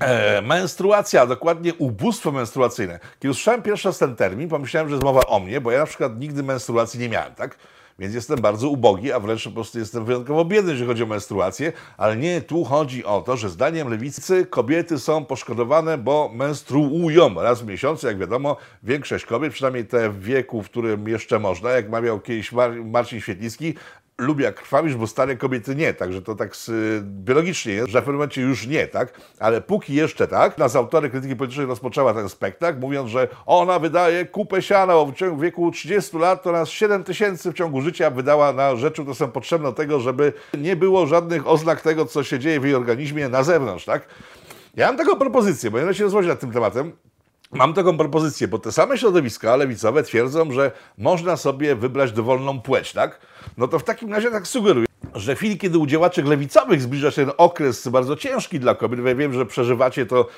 E, 0.00 0.42
menstruacja, 0.42 1.26
dokładnie 1.26 1.74
ubóstwo 1.74 2.32
menstruacyjne. 2.32 3.00
Kiedy 3.18 3.30
usłyszałem 3.30 3.62
pierwszy 3.62 3.88
raz 3.88 3.98
ten 3.98 4.16
termin, 4.16 4.48
pomyślałem, 4.48 4.88
że 4.88 4.94
jest 4.94 5.04
mowa 5.04 5.26
o 5.26 5.40
mnie, 5.40 5.60
bo 5.60 5.70
ja 5.70 5.78
na 5.78 5.86
przykład 5.86 6.20
nigdy 6.20 6.42
menstruacji 6.42 7.00
nie 7.00 7.08
miałem, 7.08 7.34
tak? 7.34 7.56
Więc 7.98 8.14
jestem 8.14 8.40
bardzo 8.40 8.68
ubogi, 8.68 9.12
a 9.12 9.20
wręcz 9.20 9.44
po 9.44 9.50
prostu 9.50 9.78
jestem 9.78 10.04
wyjątkowo 10.04 10.44
biedny, 10.44 10.70
jeżeli 10.70 10.88
chodzi 10.88 11.02
o 11.02 11.06
menstruację, 11.06 11.72
ale 11.96 12.16
nie 12.16 12.40
tu 12.40 12.64
chodzi 12.64 13.04
o 13.04 13.20
to, 13.20 13.36
że 13.36 13.50
zdaniem 13.50 13.88
lewicy 13.88 14.46
kobiety 14.46 14.98
są 14.98 15.24
poszkodowane, 15.24 15.98
bo 15.98 16.30
menstruują 16.34 17.42
raz 17.42 17.62
w 17.62 17.66
miesiącu. 17.66 18.06
Jak 18.06 18.18
wiadomo, 18.18 18.56
większość 18.82 19.24
kobiet, 19.24 19.52
przynajmniej 19.52 19.86
te 19.86 20.10
w 20.10 20.22
wieku, 20.22 20.62
w 20.62 20.70
którym 20.70 21.08
jeszcze 21.08 21.38
można, 21.38 21.70
jak 21.70 21.90
mawiał 21.90 22.20
kiedyś 22.20 22.52
Mar 22.52 22.84
Marcin 22.84 23.20
Świetlicki, 23.20 23.74
lubię 24.20 24.44
jak 24.44 24.54
krwawisz, 24.54 24.96
bo 24.96 25.06
stare 25.06 25.36
kobiety 25.36 25.76
nie, 25.76 25.94
także 25.94 26.22
to 26.22 26.34
tak 26.34 26.54
y, 26.68 27.00
biologicznie 27.04 27.72
jest, 27.72 27.90
że 27.90 28.00
w 28.00 28.04
pewnym 28.04 28.16
momencie 28.16 28.42
już 28.42 28.66
nie, 28.66 28.86
tak? 28.86 29.20
Ale 29.38 29.60
póki 29.60 29.94
jeszcze 29.94 30.28
tak, 30.28 30.58
nas 30.58 30.76
autory 30.76 31.10
krytyki 31.10 31.36
politycznej 31.36 31.66
rozpoczęła 31.66 32.14
ten 32.14 32.28
spektakl, 32.28 32.80
mówiąc, 32.80 33.10
że 33.10 33.28
ona 33.46 33.78
wydaje 33.78 34.26
kupę 34.26 34.62
siana, 34.62 34.92
bo 34.92 35.06
w 35.06 35.14
ciągu 35.14 35.40
wieku 35.40 35.70
30 35.70 36.18
lat 36.18 36.42
to 36.42 36.52
nas 36.52 36.68
7 36.68 37.04
tysięcy 37.04 37.52
w 37.52 37.54
ciągu 37.54 37.80
życia 37.80 38.10
wydała 38.10 38.52
na 38.52 38.76
rzeczy, 38.76 39.02
które 39.02 39.14
są 39.14 39.30
potrzebne 39.30 39.68
do 39.68 39.74
tego, 39.74 40.00
żeby 40.00 40.32
nie 40.58 40.76
było 40.76 41.06
żadnych 41.06 41.48
oznak 41.48 41.80
tego, 41.80 42.06
co 42.06 42.24
się 42.24 42.38
dzieje 42.38 42.60
w 42.60 42.64
jej 42.64 42.74
organizmie 42.74 43.28
na 43.28 43.42
zewnątrz, 43.42 43.84
tak? 43.84 44.06
Ja 44.76 44.86
mam 44.86 44.96
taką 44.96 45.16
propozycję, 45.16 45.70
bo 45.70 45.78
ja 45.78 45.94
się 45.94 46.04
rozwodzić 46.04 46.28
nad 46.28 46.40
tym 46.40 46.52
tematem. 46.52 46.92
Mam 47.52 47.74
taką 47.74 47.96
propozycję, 47.96 48.48
bo 48.48 48.58
te 48.58 48.72
same 48.72 48.98
środowiska 48.98 49.56
lewicowe 49.56 50.02
twierdzą, 50.02 50.52
że 50.52 50.72
można 50.98 51.36
sobie 51.36 51.76
wybrać 51.76 52.12
dowolną 52.12 52.60
płeć, 52.60 52.92
tak? 52.92 53.20
No 53.58 53.68
to 53.68 53.78
w 53.78 53.84
takim 53.84 54.12
razie 54.12 54.30
tak 54.30 54.46
sugeruję. 54.46 54.86
że 55.14 55.34
w 55.34 55.38
chwili, 55.38 55.58
kiedy 55.58 55.78
u 55.78 55.86
działaczy 55.86 56.22
lewicowych 56.22 56.82
zbliża 56.82 57.10
się 57.10 57.26
ten 57.26 57.34
okres 57.36 57.88
bardzo 57.88 58.16
ciężki 58.16 58.60
dla 58.60 58.74
kobiet, 58.74 59.06
ja 59.06 59.14
wiem, 59.14 59.32
że 59.32 59.46
przeżywacie 59.46 60.06
to 60.06 60.28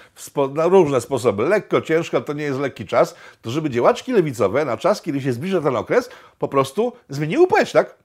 na 0.55 0.67
różne 0.67 1.01
sposoby, 1.01 1.43
lekko, 1.43 1.81
ciężko, 1.81 2.21
to 2.21 2.33
nie 2.33 2.45
jest 2.45 2.61
lekki 2.61 2.87
czas, 2.87 3.15
to 3.43 3.51
żeby 3.51 3.71
działaczki 3.71 4.13
lewicowe 4.13 4.65
na 4.65 4.77
czas, 4.77 5.03
kiedy 5.03 5.21
się 5.21 5.33
zbliża 5.33 5.61
ten 5.61 5.77
okres, 5.77 6.11
po 6.39 6.49
prostu 6.49 6.93
zmieniły 7.09 7.49
płeć, 7.49 7.73
tak? 7.73 8.02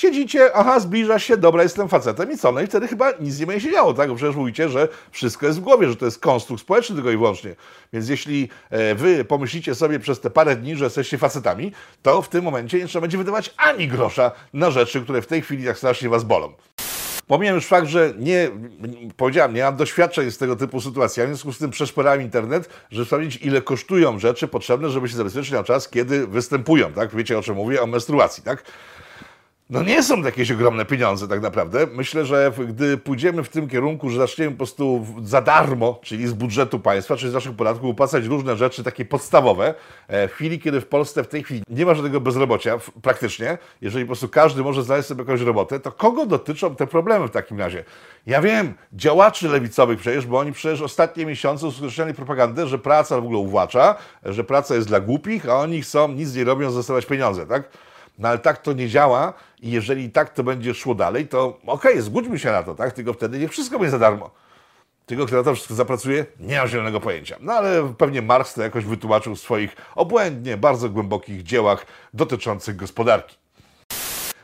Siedzicie, 0.00 0.54
aha, 0.54 0.80
zbliża 0.80 1.18
się, 1.18 1.36
dobra, 1.36 1.62
jestem 1.62 1.88
facetem 1.88 2.32
i 2.32 2.38
co? 2.38 2.52
No 2.52 2.60
i 2.60 2.66
wtedy 2.66 2.88
chyba 2.88 3.12
nic 3.20 3.40
nie 3.40 3.46
będzie 3.46 3.66
się 3.66 3.72
działo, 3.72 3.94
tak? 3.94 4.08
Bo 4.08 4.16
przecież 4.16 4.36
mówicie, 4.36 4.68
że 4.68 4.88
wszystko 5.10 5.46
jest 5.46 5.58
w 5.58 5.62
głowie, 5.62 5.88
że 5.88 5.96
to 5.96 6.04
jest 6.04 6.18
konstrukt 6.18 6.62
społeczny 6.62 6.94
tylko 6.94 7.10
i 7.10 7.16
wyłącznie. 7.16 7.56
Więc 7.92 8.08
jeśli 8.08 8.48
e, 8.70 8.94
wy 8.94 9.24
pomyślicie 9.24 9.74
sobie 9.74 9.98
przez 9.98 10.20
te 10.20 10.30
parę 10.30 10.56
dni, 10.56 10.76
że 10.76 10.84
jesteście 10.84 11.18
facetami, 11.18 11.72
to 12.02 12.22
w 12.22 12.28
tym 12.28 12.44
momencie 12.44 12.78
nie 12.78 12.86
trzeba 12.86 13.00
będzie 13.00 13.18
wydawać 13.18 13.54
ani 13.56 13.88
grosza 13.88 14.32
na 14.52 14.70
rzeczy, 14.70 15.00
które 15.00 15.22
w 15.22 15.26
tej 15.26 15.42
chwili 15.42 15.64
tak 15.64 15.78
strasznie 15.78 16.08
was 16.08 16.24
bolą. 16.24 16.52
Pomijam 17.26 17.54
już 17.54 17.66
fakt, 17.66 17.86
że 17.86 18.14
nie, 18.18 18.50
powiedziałem, 19.16 19.54
nie 19.54 19.62
mam 19.62 19.76
doświadczeń 19.76 20.30
z 20.30 20.38
tego 20.38 20.56
typu 20.56 20.80
sytuacjami, 20.80 21.32
w 21.32 21.36
związku 21.36 21.52
z 21.52 21.58
tym 21.58 21.70
przeszperałem 21.70 22.22
internet, 22.22 22.68
żeby 22.90 23.06
sprawdzić, 23.06 23.36
ile 23.36 23.62
kosztują 23.62 24.18
rzeczy 24.18 24.48
potrzebne, 24.48 24.90
żeby 24.90 25.08
się 25.08 25.16
zabezpieczyć 25.16 25.52
na 25.52 25.64
czas, 25.64 25.88
kiedy 25.88 26.26
występują, 26.26 26.92
tak? 26.92 27.16
Wiecie, 27.16 27.38
o 27.38 27.42
czym 27.42 27.56
mówię? 27.56 27.82
O 27.82 27.86
menstruacji, 27.86 28.42
tak? 28.42 28.64
No 29.70 29.82
nie 29.82 30.02
są 30.02 30.20
to 30.20 30.26
jakieś 30.26 30.50
ogromne 30.50 30.84
pieniądze 30.84 31.28
tak 31.28 31.42
naprawdę. 31.42 31.86
Myślę, 31.92 32.24
że 32.24 32.52
gdy 32.68 32.96
pójdziemy 32.96 33.44
w 33.44 33.48
tym 33.48 33.68
kierunku, 33.68 34.10
że 34.10 34.18
zaczniemy 34.18 34.50
po 34.50 34.56
prostu 34.56 35.06
za 35.22 35.40
darmo, 35.40 35.98
czyli 36.02 36.28
z 36.28 36.32
budżetu 36.32 36.80
państwa, 36.80 37.16
czyli 37.16 37.30
z 37.30 37.34
naszych 37.34 37.56
podatków 37.56 37.90
opłacać 37.90 38.24
różne 38.24 38.56
rzeczy 38.56 38.84
takie 38.84 39.04
podstawowe, 39.04 39.74
e, 40.08 40.28
w 40.28 40.32
chwili, 40.32 40.60
kiedy 40.60 40.80
w 40.80 40.86
Polsce 40.86 41.24
w 41.24 41.28
tej 41.28 41.44
chwili 41.44 41.62
nie 41.68 41.86
ma 41.86 41.94
żadnego 41.94 42.20
bezrobocia 42.20 42.78
praktycznie, 43.02 43.58
jeżeli 43.80 44.04
po 44.04 44.08
prostu 44.08 44.28
każdy 44.28 44.62
może 44.62 44.82
znaleźć 44.82 45.08
sobie 45.08 45.22
jakąś 45.22 45.40
robotę, 45.40 45.80
to 45.80 45.92
kogo 45.92 46.26
dotyczą 46.26 46.74
te 46.74 46.86
problemy 46.86 47.28
w 47.28 47.30
takim 47.30 47.58
razie? 47.58 47.84
Ja 48.26 48.42
wiem, 48.42 48.74
działaczy 48.92 49.48
lewicowych 49.48 49.98
przecież, 49.98 50.26
bo 50.26 50.38
oni 50.38 50.52
przecież 50.52 50.82
ostatnie 50.82 51.26
miesiące 51.26 51.66
uskuteczniali 51.66 52.14
propagandę, 52.14 52.66
że 52.66 52.78
praca 52.78 53.16
w 53.16 53.24
ogóle 53.24 53.38
uwłacza, 53.38 53.94
że 54.24 54.44
praca 54.44 54.74
jest 54.74 54.88
dla 54.88 55.00
głupich, 55.00 55.48
a 55.48 55.56
oni 55.56 55.82
chcą, 55.82 56.08
nic 56.08 56.34
nie 56.34 56.44
robią, 56.44 56.70
zostawać 56.70 57.06
pieniądze, 57.06 57.46
tak? 57.46 57.62
No 58.20 58.28
ale 58.28 58.38
tak 58.38 58.58
to 58.58 58.72
nie 58.72 58.88
działa 58.88 59.32
i 59.62 59.70
jeżeli 59.70 60.10
tak 60.10 60.34
to 60.34 60.44
będzie 60.44 60.74
szło 60.74 60.94
dalej, 60.94 61.28
to 61.28 61.46
okej, 61.46 61.92
okay, 61.92 62.02
zgódźmy 62.02 62.38
się 62.38 62.50
na 62.52 62.62
to, 62.62 62.74
tak? 62.74 62.92
Tylko 62.92 63.12
wtedy 63.12 63.38
nie 63.38 63.48
wszystko 63.48 63.78
będzie 63.78 63.90
za 63.90 63.98
darmo. 63.98 64.30
Tylko 65.06 65.26
kto 65.26 65.36
na 65.36 65.42
to 65.42 65.54
wszystko 65.54 65.74
zapracuje, 65.74 66.26
nie 66.40 66.58
ma 66.58 66.68
zielonego 66.68 67.00
pojęcia. 67.00 67.36
No 67.40 67.52
ale 67.52 67.94
pewnie 67.98 68.22
Marx 68.22 68.54
to 68.54 68.62
jakoś 68.62 68.84
wytłumaczył 68.84 69.34
w 69.34 69.40
swoich 69.40 69.76
obłędnie 69.94 70.56
bardzo 70.56 70.88
głębokich 70.88 71.42
dziełach 71.42 71.86
dotyczących 72.14 72.76
gospodarki. 72.76 73.39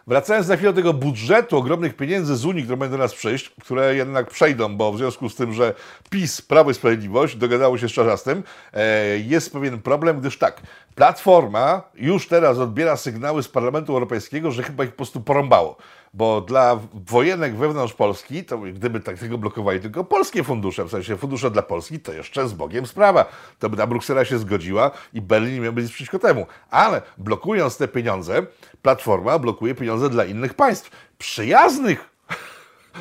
Wracając 0.08 0.48
na 0.48 0.56
chwilę 0.56 0.72
do 0.72 0.76
tego 0.76 0.92
budżetu 0.92 1.56
ogromnych 1.56 1.96
pieniędzy 1.96 2.36
z 2.36 2.44
Unii, 2.44 2.62
które 2.62 2.76
będą 2.76 2.98
nas 2.98 3.14
przyjść, 3.14 3.50
które 3.60 3.94
jednak 3.94 4.30
przejdą, 4.30 4.76
bo 4.76 4.92
w 4.92 4.98
związku 4.98 5.28
z 5.28 5.34
tym, 5.34 5.52
że 5.52 5.74
PiS, 6.10 6.42
Prawo 6.42 6.70
i 6.70 6.74
Sprawiedliwość 6.74 7.36
dogadało 7.36 7.78
się 7.78 7.88
z 7.88 7.92
Czarzastym, 7.92 8.42
e, 8.72 9.18
jest 9.18 9.52
pewien 9.52 9.82
problem, 9.82 10.20
gdyż 10.20 10.38
tak, 10.38 10.62
Platforma 10.94 11.82
już 11.94 12.28
teraz 12.28 12.58
odbiera 12.58 12.96
sygnały 12.96 13.42
z 13.42 13.48
Parlamentu 13.48 13.92
Europejskiego, 13.92 14.50
że 14.50 14.62
chyba 14.62 14.84
ich 14.84 14.90
po 14.90 14.96
prostu 14.96 15.20
porąbało 15.20 15.76
bo 16.16 16.40
dla 16.40 16.80
wojenek 16.94 17.56
wewnątrz 17.56 17.94
Polski, 17.94 18.44
to 18.44 18.58
gdyby 18.58 19.00
tak 19.00 19.18
tego 19.18 19.38
blokowali 19.38 19.80
tylko 19.80 20.04
polskie 20.04 20.44
fundusze, 20.44 20.84
w 20.84 20.90
sensie 20.90 21.16
fundusze 21.16 21.50
dla 21.50 21.62
Polski, 21.62 22.00
to 22.00 22.12
jeszcze 22.12 22.48
z 22.48 22.52
Bogiem 22.52 22.86
sprawa. 22.86 23.24
To 23.58 23.70
by 23.70 23.76
ta 23.76 23.86
Bruksela 23.86 24.24
się 24.24 24.38
zgodziła 24.38 24.90
i 25.12 25.20
Berlin 25.20 25.54
nie 25.54 25.60
miał 25.60 25.72
być 25.72 25.92
przeciwko 25.92 26.18
temu. 26.18 26.46
Ale 26.70 27.02
blokując 27.18 27.76
te 27.76 27.88
pieniądze, 27.88 28.46
Platforma 28.82 29.38
blokuje 29.38 29.74
pieniądze 29.74 30.10
dla 30.10 30.24
innych 30.24 30.54
państw, 30.54 30.90
przyjaznych 31.18 32.15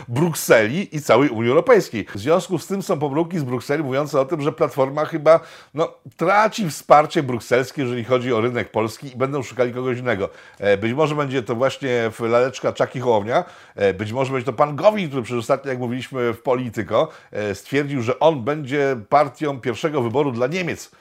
Brukseli 0.08 0.96
i 0.96 1.02
całej 1.02 1.30
Unii 1.30 1.50
Europejskiej. 1.50 2.06
W 2.16 2.20
związku 2.20 2.60
z 2.60 2.68
tym 2.68 2.82
są 2.82 3.00
pomruki 3.00 3.40
z 3.40 3.44
Brukseli 3.44 3.84
mówiące 3.84 4.20
o 4.22 4.26
tym, 4.26 4.42
że 4.42 4.52
Platforma 4.52 5.06
chyba 5.06 5.40
no, 5.74 5.94
traci 6.18 6.70
wsparcie 6.70 7.24
brukselskie, 7.24 7.82
jeżeli 7.82 8.04
chodzi 8.04 8.34
o 8.34 8.42
rynek 8.42 8.72
polski 8.72 9.08
i 9.14 9.16
będą 9.16 9.44
szukali 9.44 9.74
kogoś 9.74 9.98
innego. 9.98 10.30
E, 10.60 10.78
być 10.78 10.94
może 10.94 11.16
będzie 11.16 11.44
to 11.44 11.56
właśnie 11.56 12.12
laleczka 12.20 12.74
Czaki 12.74 13.00
Hołownia, 13.00 13.46
e, 13.76 13.94
być 13.94 14.12
może 14.12 14.32
będzie 14.32 14.46
to 14.46 14.54
pan 14.54 14.76
Gowin, 14.76 15.08
który 15.08 15.24
przez 15.24 15.38
ostatnio, 15.38 15.70
jak 15.70 15.80
mówiliśmy 15.80 16.34
w 16.34 16.42
Polityko, 16.42 17.10
e, 17.32 17.56
stwierdził, 17.56 18.02
że 18.02 18.20
on 18.20 18.44
będzie 18.44 18.98
partią 19.10 19.60
pierwszego 19.60 20.02
wyboru 20.02 20.32
dla 20.32 20.48
Niemiec. 20.48 20.92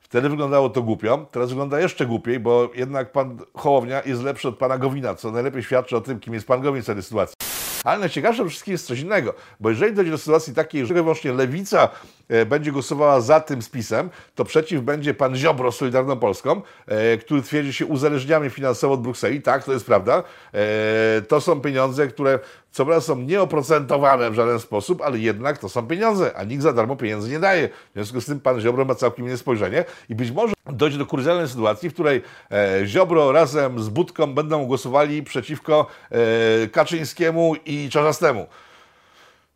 Wtedy 0.00 0.28
wyglądało 0.28 0.70
to 0.70 0.82
głupio, 0.82 1.26
teraz 1.30 1.48
wygląda 1.48 1.80
jeszcze 1.80 2.06
głupiej, 2.06 2.40
bo 2.40 2.70
jednak 2.74 3.12
pan 3.12 3.38
Hołownia 3.54 4.02
jest 4.06 4.22
lepszy 4.22 4.48
od 4.48 4.58
pana 4.58 4.78
Gowina, 4.78 5.14
co 5.14 5.30
najlepiej 5.30 5.62
świadczy 5.62 5.96
o 5.96 6.00
tym, 6.00 6.20
kim 6.20 6.34
jest 6.34 6.46
pan 6.46 6.60
Gowin 6.60 6.82
w 6.82 6.86
tej 6.86 7.02
sytuacji. 7.02 7.49
Ale 7.84 7.98
najciekawsze 7.98 8.48
wszystkim 8.48 8.72
jest 8.72 8.86
coś 8.86 9.00
innego, 9.00 9.34
bo 9.60 9.70
jeżeli 9.70 9.94
dojdzie 9.94 10.10
do 10.10 10.18
sytuacji 10.18 10.54
takiej, 10.54 10.86
że 10.86 10.94
wyłącznie 10.94 11.32
lewica 11.32 11.88
e, 12.28 12.46
będzie 12.46 12.72
głosowała 12.72 13.20
za 13.20 13.40
tym 13.40 13.62
spisem, 13.62 14.10
to 14.34 14.44
przeciw 14.44 14.82
będzie 14.82 15.14
pan 15.14 15.36
Ziobro 15.36 15.72
z 15.72 15.76
Solidarną 15.76 16.16
Polską, 16.16 16.62
e, 16.86 17.16
który 17.16 17.42
twierdzi 17.42 17.72
się 17.72 17.86
uzależniamy 17.86 18.50
finansowo 18.50 18.94
od 18.94 19.02
Brukseli. 19.02 19.42
Tak, 19.42 19.64
to 19.64 19.72
jest 19.72 19.86
prawda. 19.86 20.22
E, 20.54 21.22
to 21.22 21.40
są 21.40 21.60
pieniądze, 21.60 22.06
które 22.06 22.38
co 22.70 22.84
prawda 22.84 23.00
są 23.00 23.16
nieoprocentowane 23.18 24.30
w 24.30 24.34
żaden 24.34 24.60
sposób, 24.60 25.02
ale 25.02 25.18
jednak 25.18 25.58
to 25.58 25.68
są 25.68 25.86
pieniądze, 25.86 26.36
a 26.36 26.44
nikt 26.44 26.62
za 26.62 26.72
darmo 26.72 26.96
pieniędzy 26.96 27.30
nie 27.30 27.40
daje. 27.40 27.68
W 27.68 27.94
związku 27.94 28.20
z 28.20 28.26
tym 28.26 28.40
pan 28.40 28.60
Ziobro 28.60 28.84
ma 28.84 28.94
całkiem 28.94 29.26
inne 29.26 29.36
spojrzenie 29.36 29.84
i 30.08 30.14
być 30.14 30.30
może 30.30 30.54
dojdzie 30.66 30.98
do 30.98 31.06
kuriozalnej 31.06 31.48
sytuacji, 31.48 31.90
w 31.90 31.94
której 31.94 32.22
e, 32.50 32.86
Ziobro 32.86 33.32
razem 33.32 33.82
z 33.82 33.88
Budką 33.88 34.34
będą 34.34 34.66
głosowali 34.66 35.22
przeciwko 35.22 35.86
e, 36.10 36.68
Kaczyńskiemu 36.68 37.54
i 37.66 37.88
Czarzastemu. 37.90 38.46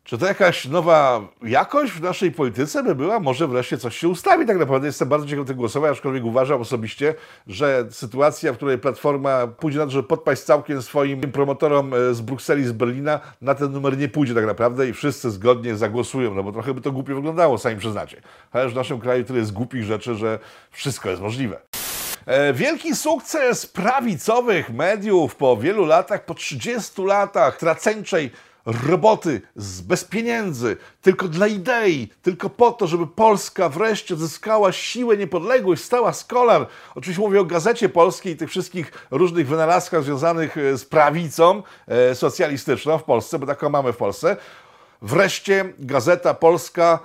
Czy 0.05 0.17
to 0.17 0.25
jakaś 0.25 0.65
nowa 0.65 1.21
jakość 1.43 1.91
w 1.91 2.01
naszej 2.01 2.31
polityce 2.31 2.83
by 2.83 2.95
była? 2.95 3.19
Może 3.19 3.47
wreszcie 3.47 3.77
coś 3.77 3.97
się 3.97 4.09
ustawi. 4.09 4.45
Tak 4.45 4.57
naprawdę 4.57 4.87
jestem 4.87 5.09
bardzo 5.09 5.27
ciekaw 5.27 5.47
tego 5.47 5.57
głosowania, 5.57 5.91
aczkolwiek 5.91 6.25
uważam 6.25 6.61
osobiście, 6.61 7.15
że 7.47 7.85
sytuacja, 7.89 8.53
w 8.53 8.55
której 8.55 8.77
Platforma 8.77 9.47
pójdzie 9.47 9.79
na 9.79 9.85
to, 9.85 9.91
żeby 9.91 10.07
podpaść 10.07 10.41
całkiem 10.41 10.81
swoim 10.81 11.21
promotorom 11.21 11.93
e, 11.93 12.13
z 12.13 12.21
Brukseli, 12.21 12.65
z 12.65 12.71
Berlina, 12.71 13.19
na 13.41 13.55
ten 13.55 13.71
numer 13.71 13.97
nie 13.97 14.07
pójdzie 14.07 14.33
tak 14.33 14.45
naprawdę 14.45 14.89
i 14.89 14.93
wszyscy 14.93 15.31
zgodnie 15.31 15.75
zagłosują, 15.75 16.33
no 16.33 16.43
bo 16.43 16.51
trochę 16.51 16.73
by 16.73 16.81
to 16.81 16.91
głupio 16.91 17.15
wyglądało, 17.15 17.57
sami 17.57 17.77
przyznacie. 17.77 18.21
Ale 18.51 18.69
w 18.69 18.75
naszym 18.75 18.99
kraju 18.99 19.23
tyle 19.23 19.39
jest 19.39 19.53
głupich 19.53 19.83
rzeczy, 19.83 20.15
że 20.15 20.39
wszystko 20.71 21.09
jest 21.09 21.21
możliwe. 21.21 21.61
E, 22.25 22.53
wielki 22.53 22.95
sukces 22.95 23.65
prawicowych 23.65 24.69
mediów 24.69 25.35
po 25.35 25.57
wielu 25.57 25.85
latach, 25.85 26.25
po 26.25 26.33
30 26.33 27.03
latach 27.03 27.57
traceńczej 27.57 28.31
roboty 28.65 29.41
z, 29.55 29.81
bez 29.81 30.03
pieniędzy, 30.03 30.77
tylko 31.01 31.27
dla 31.27 31.47
idei, 31.47 32.09
tylko 32.21 32.49
po 32.49 32.71
to, 32.71 32.87
żeby 32.87 33.07
Polska 33.07 33.69
wreszcie 33.69 34.13
odzyskała 34.13 34.71
siłę, 34.71 35.17
niepodległość, 35.17 35.83
stała 35.83 36.13
z 36.13 36.25
kolan. 36.25 36.65
Oczywiście 36.95 37.21
mówię 37.21 37.41
o 37.41 37.45
Gazecie 37.45 37.89
Polskiej 37.89 38.33
i 38.33 38.37
tych 38.37 38.49
wszystkich 38.49 39.07
różnych 39.11 39.47
wynalazkach 39.47 40.03
związanych 40.03 40.57
e, 40.57 40.77
z 40.77 40.85
prawicą 40.85 41.63
e, 41.87 42.15
socjalistyczną 42.15 42.97
w 42.97 43.03
Polsce, 43.03 43.39
bo 43.39 43.45
taką 43.45 43.69
mamy 43.69 43.93
w 43.93 43.97
Polsce. 43.97 44.37
Wreszcie 45.01 45.73
Gazeta 45.79 46.33
Polska 46.33 46.99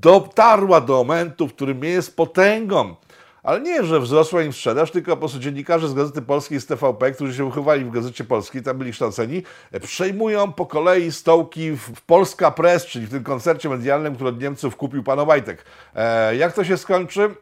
dotarła 0.00 0.80
do 0.80 0.92
momentu, 0.92 1.48
w 1.48 1.54
którym 1.54 1.84
jest 1.84 2.16
potęgą 2.16 2.94
ale 3.42 3.60
nie, 3.60 3.84
że 3.84 4.00
wzrosła 4.00 4.42
im 4.42 4.52
sprzedaż, 4.52 4.90
tylko 4.90 5.10
po 5.10 5.16
prostu 5.16 5.38
dziennikarze 5.38 5.88
z 5.88 5.94
Gazety 5.94 6.22
Polskiej, 6.22 6.60
z 6.60 6.66
TVP, 6.66 7.12
którzy 7.12 7.34
się 7.34 7.44
wychowali 7.44 7.84
w 7.84 7.90
Gazecie 7.90 8.24
Polskiej, 8.24 8.62
tam 8.62 8.78
byli 8.78 8.92
kształceni, 8.92 9.42
przejmują 9.82 10.52
po 10.52 10.66
kolei 10.66 11.12
stołki 11.12 11.70
w 11.76 12.00
Polska 12.00 12.50
Press, 12.50 12.86
czyli 12.86 13.06
w 13.06 13.10
tym 13.10 13.24
koncercie 13.24 13.68
medialnym, 13.68 14.14
który 14.14 14.30
od 14.30 14.40
Niemców 14.40 14.76
kupił 14.76 15.02
pan 15.02 15.18
Obajtek. 15.18 15.64
E, 15.94 16.36
jak 16.36 16.52
to 16.52 16.64
się 16.64 16.76
skończy? 16.76 17.34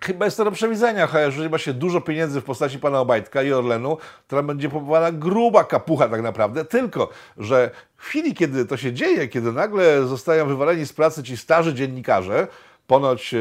Chyba 0.00 0.24
jest 0.24 0.36
to 0.36 0.44
do 0.44 0.50
przewidzenia, 0.50 1.08
jeżeli 1.26 1.50
ma 1.50 1.58
się 1.58 1.74
dużo 1.74 2.00
pieniędzy 2.00 2.40
w 2.40 2.44
postaci 2.44 2.78
pana 2.78 3.00
Obajtka 3.00 3.42
i 3.42 3.52
Orlenu, 3.52 3.98
to 4.28 4.42
będzie 4.42 4.68
powołana 4.68 5.12
gruba 5.12 5.64
kapucha 5.64 6.08
tak 6.08 6.22
naprawdę, 6.22 6.64
tylko 6.64 7.08
że 7.38 7.70
w 7.96 8.02
chwili, 8.02 8.34
kiedy 8.34 8.66
to 8.66 8.76
się 8.76 8.92
dzieje, 8.92 9.28
kiedy 9.28 9.52
nagle 9.52 10.06
zostają 10.06 10.46
wywaleni 10.46 10.86
z 10.86 10.92
pracy 10.92 11.22
ci 11.22 11.36
starzy 11.36 11.74
dziennikarze, 11.74 12.46
ponoć 12.86 13.34
e, 13.34 13.38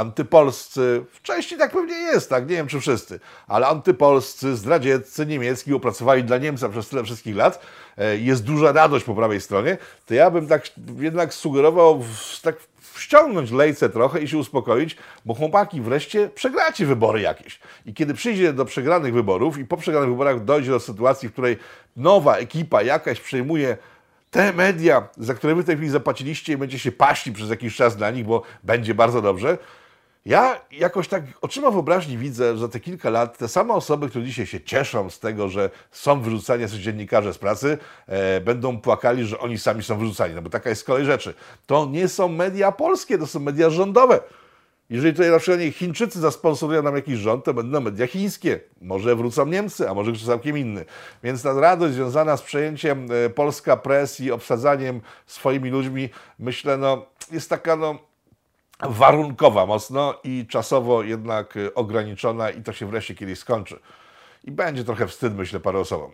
antypolscy, 0.00 1.04
w 1.12 1.22
części 1.22 1.56
tak 1.56 1.72
pewnie 1.72 1.94
jest, 1.94 2.30
tak, 2.30 2.48
nie 2.48 2.56
wiem 2.56 2.66
czy 2.66 2.80
wszyscy, 2.80 3.20
ale 3.46 3.66
antypolscy, 3.66 4.56
zdradzieccy, 4.56 5.26
niemiecki 5.26 5.74
opracowali 5.74 6.24
dla 6.24 6.38
Niemca 6.38 6.68
przez 6.68 6.88
tyle 6.88 7.04
wszystkich 7.04 7.36
lat, 7.36 7.66
e, 7.98 8.16
jest 8.16 8.44
duża 8.44 8.72
radość 8.72 9.04
po 9.04 9.14
prawej 9.14 9.40
stronie, 9.40 9.78
to 10.06 10.14
ja 10.14 10.30
bym 10.30 10.46
tak 10.46 10.62
jednak 10.98 11.34
sugerował 11.34 12.04
tak 12.42 12.56
ściągnąć 12.96 13.50
lejce 13.50 13.88
trochę 13.88 14.20
i 14.20 14.28
się 14.28 14.38
uspokoić, 14.38 14.96
bo 15.24 15.34
chłopaki 15.34 15.80
wreszcie 15.80 16.28
przegracie 16.28 16.86
wybory 16.86 17.20
jakieś. 17.20 17.60
I 17.86 17.94
kiedy 17.94 18.14
przyjdzie 18.14 18.52
do 18.52 18.64
przegranych 18.64 19.14
wyborów 19.14 19.58
i 19.58 19.64
po 19.64 19.76
przegranych 19.76 20.10
wyborach 20.10 20.44
dojdzie 20.44 20.70
do 20.70 20.80
sytuacji, 20.80 21.28
w 21.28 21.32
której 21.32 21.56
nowa 21.96 22.36
ekipa 22.36 22.82
jakaś 22.82 23.20
przejmuje 23.20 23.76
te 24.30 24.52
media, 24.52 25.08
za 25.16 25.34
które 25.34 25.54
wy 25.54 25.62
w 25.62 25.66
tej 25.66 25.76
chwili 25.76 25.90
zapłaciliście 25.90 26.52
i 26.52 26.56
będziecie 26.56 26.84
się 26.84 26.92
paści 26.92 27.32
przez 27.32 27.50
jakiś 27.50 27.76
czas 27.76 27.96
dla 27.96 28.10
nich, 28.10 28.24
bo 28.24 28.42
będzie 28.62 28.94
bardzo 28.94 29.22
dobrze, 29.22 29.58
Ja 30.24 30.60
jakoś 30.70 31.08
tak 31.08 31.22
oczyma 31.40 31.70
wyobraźni 31.70 32.18
widzę, 32.18 32.56
że 32.56 32.68
te 32.68 32.80
kilka 32.80 33.10
lat 33.10 33.38
te 33.38 33.48
same 33.48 33.74
osoby, 33.74 34.08
które 34.08 34.24
dzisiaj 34.24 34.46
się 34.46 34.60
cieszą 34.60 35.10
z 35.10 35.20
tego, 35.20 35.48
że 35.48 35.70
są 35.90 36.20
wyrzucani 36.20 36.62
jacyś 36.62 36.78
dziennikarze 36.78 37.34
z 37.34 37.38
pracy, 37.38 37.78
e, 38.06 38.40
będą 38.40 38.80
płakali, 38.80 39.24
że 39.24 39.38
oni 39.38 39.58
sami 39.58 39.82
są 39.82 39.98
wyrzucani. 39.98 40.34
No 40.34 40.42
bo 40.42 40.50
taka 40.50 40.70
jest 40.70 40.84
kolej 40.84 41.04
rzeczy. 41.04 41.34
To 41.66 41.86
nie 41.86 42.08
są 42.08 42.28
media 42.28 42.72
polskie, 42.72 43.18
to 43.18 43.26
są 43.26 43.40
media 43.40 43.70
rządowe. 43.70 44.20
Jeżeli 44.90 45.12
tutaj 45.12 45.30
na 45.30 45.38
przykład 45.38 45.74
Chińczycy 45.74 46.20
zasponsorują 46.20 46.82
nam 46.82 46.96
jakiś 46.96 47.18
rząd, 47.18 47.44
to 47.44 47.54
będą 47.54 47.80
media 47.80 48.06
chińskie. 48.06 48.60
Może 48.80 49.16
wrócą 49.16 49.46
Niemcy, 49.46 49.90
a 49.90 49.94
może 49.94 50.12
ktoś 50.12 50.24
całkiem 50.24 50.58
inny. 50.58 50.84
Więc 51.22 51.42
ta 51.42 51.60
radość 51.60 51.94
związana 51.94 52.36
z 52.36 52.42
przejęciem 52.42 53.08
e, 53.12 53.30
Polska 53.30 53.76
Press 53.76 54.20
i 54.20 54.32
obsadzaniem 54.32 55.00
swoimi 55.26 55.70
ludźmi, 55.70 56.08
myślę, 56.38 56.76
no, 56.76 57.06
jest 57.32 57.50
taka, 57.50 57.76
no, 57.76 58.09
warunkowa 58.88 59.66
mocno 59.66 60.14
i 60.24 60.46
czasowo 60.46 61.02
jednak 61.02 61.56
e, 61.56 61.74
ograniczona 61.74 62.50
i 62.50 62.62
to 62.62 62.72
się 62.72 62.86
wreszcie 62.86 63.14
kiedyś 63.14 63.38
skończy. 63.38 63.78
I 64.44 64.50
będzie 64.50 64.84
trochę 64.84 65.06
wstyd, 65.06 65.34
myślę, 65.34 65.60
parę 65.60 65.78
osobom. 65.78 66.10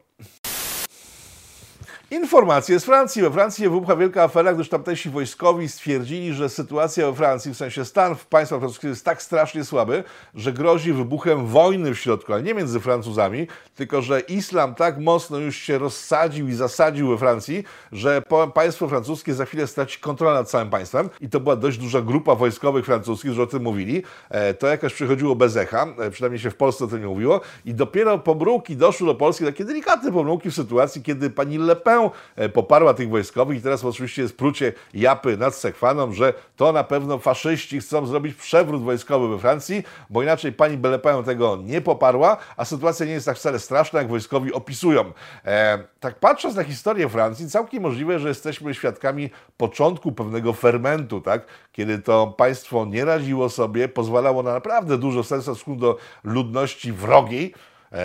Informacje 2.11 2.81
z 2.81 2.85
Francji. 2.85 3.23
We 3.23 3.31
Francji 3.31 3.65
wybuchła 3.65 3.97
wielka 3.97 4.23
afera, 4.23 4.55
gdyż 4.55 4.69
tamtejsi 4.69 5.11
wojskowi 5.11 5.69
stwierdzili, 5.69 6.35
że 6.35 6.49
sytuacja 6.49 7.07
we 7.07 7.17
Francji, 7.17 7.55
w 7.55 7.57
sensie 7.57 7.85
stan 7.85 8.15
w 8.15 8.27
państwach 8.27 8.61
francuskich 8.61 8.91
jest 8.91 9.05
tak 9.05 9.23
strasznie 9.23 9.65
słaby, 9.65 10.05
że 10.35 10.53
grozi 10.53 10.93
wybuchem 10.93 11.47
wojny 11.47 11.95
w 11.95 11.99
środku, 11.99 12.33
ale 12.33 12.43
nie 12.43 12.55
między 12.55 12.81
Francuzami, 12.81 13.47
tylko 13.75 14.03
że 14.03 14.21
islam 14.21 14.75
tak 14.75 14.99
mocno 14.99 15.39
już 15.39 15.57
się 15.57 15.79
rozsadził 15.79 16.49
i 16.49 16.55
zasadził 16.55 17.09
we 17.09 17.19
Francji, 17.19 17.65
że 17.93 18.23
państwo 18.55 18.89
francuskie 18.89 19.35
za 19.35 19.45
chwilę 19.45 19.67
straci 19.67 20.01
kontrolę 20.01 20.35
nad 20.35 20.51
całym 20.51 20.71
państwem 20.71 21.11
i 21.21 21.29
to 21.29 21.41
była 21.41 21.57
dość 21.57 21.79
duża 21.79 22.01
grupa 22.01 22.35
wojskowych 22.35 22.85
francuskich, 22.85 23.33
że 23.33 23.43
o 23.43 23.47
tym 23.47 23.63
mówili. 23.63 24.03
E, 24.31 24.55
to 24.55 24.67
jakoś 24.67 24.95
przychodziło 24.95 25.37
bez 25.37 25.57
echa, 25.57 25.87
e, 25.99 26.11
przynajmniej 26.11 26.41
się 26.41 26.51
w 26.51 26.57
Polsce 26.57 26.85
o 26.85 26.89
tym 26.89 27.01
nie 27.01 27.07
mówiło 27.07 27.41
i 27.65 27.75
dopiero 27.75 28.19
pomruki 28.19 28.77
doszły 28.77 29.07
do 29.07 29.15
Polski, 29.15 29.45
takie 29.45 29.65
delikatne 29.65 30.13
pomruki 30.13 30.51
w 30.51 30.55
sytuacji, 30.55 31.03
kiedy 31.03 31.31
pani 31.31 31.59
Le 31.59 31.77
Pen 31.77 31.96
E, 32.37 32.49
poparła 32.49 32.95
tych 32.95 33.09
wojskowych 33.09 33.59
i 33.59 33.63
teraz 33.63 33.85
oczywiście 33.85 34.23
jest 34.23 34.37
prucie 34.37 34.73
japy 34.95 35.37
nad 35.37 35.55
Sekwaną, 35.55 36.13
że 36.13 36.35
to 36.57 36.73
na 36.73 36.85
pewno 36.85 37.19
faszyści 37.19 37.81
chcą 37.81 38.07
zrobić 38.07 38.35
przewrót 38.35 38.83
wojskowy 38.83 39.29
we 39.29 39.39
Francji, 39.39 39.83
bo 40.11 40.23
inaczej 40.23 40.53
pani 40.53 40.77
Belepain 40.77 41.25
tego 41.25 41.59
nie 41.65 41.81
poparła, 41.81 42.37
a 42.57 42.65
sytuacja 42.65 43.07
nie 43.07 43.13
jest 43.13 43.27
tak 43.27 43.37
wcale 43.37 43.59
straszna, 43.59 43.99
jak 43.99 44.09
wojskowi 44.09 44.53
opisują. 44.53 45.13
E, 45.45 45.79
tak 46.01 46.19
patrząc 46.19 46.57
na 46.57 46.65
historię 46.65 47.09
Francji, 47.09 47.51
całkiem 47.51 47.83
możliwe, 47.83 48.19
że 48.19 48.29
jesteśmy 48.29 48.75
świadkami 48.75 49.31
początku 49.57 50.13
pewnego 50.13 50.53
fermentu, 50.53 51.21
tak? 51.21 51.47
kiedy 51.73 51.99
to 51.99 52.27
państwo 52.27 52.85
nie 52.85 53.05
radziło 53.05 53.49
sobie, 53.49 53.89
pozwalało 53.89 54.43
na 54.43 54.53
naprawdę 54.53 54.99
dużo 54.99 55.25
sensu 55.25 55.77
do 55.77 55.97
ludności 56.25 56.93
wrogiej, 56.93 57.55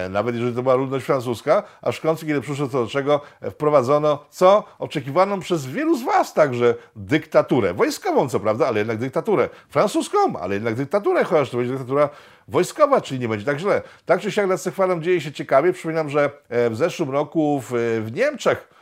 nawet 0.10 0.36
jeżeli 0.36 0.56
to 0.56 0.64
była 0.64 0.76
ludność 0.76 1.06
francuska, 1.06 1.64
aż 1.82 1.98
w 1.98 2.20
kiedy 2.20 2.42
przyszło 2.42 2.68
to 2.68 2.84
do 2.84 2.88
czego, 2.90 3.22
e, 3.42 3.52
wprowadzono 3.52 4.26
co? 4.30 4.64
Oczekiwaną 4.80 5.40
przez 5.40 5.66
wielu 5.66 5.98
z 5.98 6.04
Was 6.04 6.34
także 6.34 6.76
dyktaturę. 6.96 7.74
Wojskową, 7.74 8.30
co 8.30 8.40
prawda, 8.40 8.68
ale 8.68 8.80
jednak 8.80 8.98
dyktaturę. 8.98 9.50
Francuską, 9.70 10.40
ale 10.42 10.54
jednak 10.54 10.76
dyktaturę, 10.76 11.24
chociaż 11.24 11.50
to 11.50 11.58
będzie 11.58 11.72
dyktatura 11.72 12.10
wojskowa, 12.48 13.02
czyli 13.02 13.20
nie 13.20 13.28
będzie 13.28 13.46
tak 13.46 13.60
źle. 13.60 13.82
Tak 14.06 14.22
czy 14.22 14.32
siak 14.32 14.48
nad 14.48 14.62
Sekwanem 14.62 15.04
dzieje 15.04 15.22
się 15.22 15.32
ciekawie. 15.32 15.74
Przypominam, 15.74 16.10
że 16.10 16.32
e, 16.50 16.70
w 16.70 16.76
zeszłym 16.76 17.10
roku 17.10 17.62
w, 17.62 18.02
w 18.06 18.12
Niemczech 18.12 18.81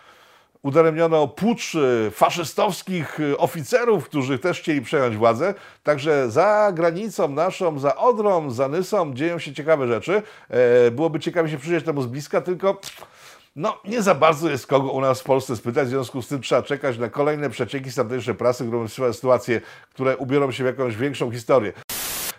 udaremniono 0.63 1.27
pucz 1.27 1.75
y, 1.75 2.11
faszystowskich 2.11 3.19
y, 3.19 3.37
oficerów, 3.37 4.05
którzy 4.05 4.39
też 4.39 4.59
chcieli 4.59 4.81
przejąć 4.81 5.17
władzę. 5.17 5.53
Także 5.83 6.31
za 6.31 6.71
granicą 6.73 7.27
naszą, 7.27 7.79
za 7.79 7.95
Odrą, 7.95 8.51
za 8.51 8.67
Nysą 8.67 9.13
dzieją 9.13 9.39
się 9.39 9.53
ciekawe 9.53 9.87
rzeczy. 9.87 10.23
E, 10.50 10.91
byłoby 10.91 11.19
ciekawie 11.19 11.50
się 11.50 11.57
przyjrzeć 11.57 11.85
temu 11.85 12.01
z 12.01 12.07
bliska, 12.07 12.41
tylko 12.41 12.79
no, 13.55 13.77
nie 13.85 14.01
za 14.01 14.15
bardzo 14.15 14.50
jest 14.50 14.67
kogo 14.67 14.91
u 14.91 15.01
nas 15.01 15.22
w 15.22 15.24
Polsce 15.24 15.55
spytać, 15.55 15.87
w 15.87 15.89
związku 15.89 16.22
z 16.22 16.27
tym 16.27 16.41
trzeba 16.41 16.63
czekać 16.63 16.98
na 16.98 17.09
kolejne 17.09 17.50
przecieki 17.50 17.91
z 17.91 17.95
tamtejszej 17.95 18.35
prasy, 18.35 18.65
które 18.91 19.13
sytuacje, 19.13 19.61
które 19.93 20.17
ubiorą 20.17 20.51
się 20.51 20.63
w 20.63 20.67
jakąś 20.67 20.95
większą 20.95 21.31
historię. 21.31 21.74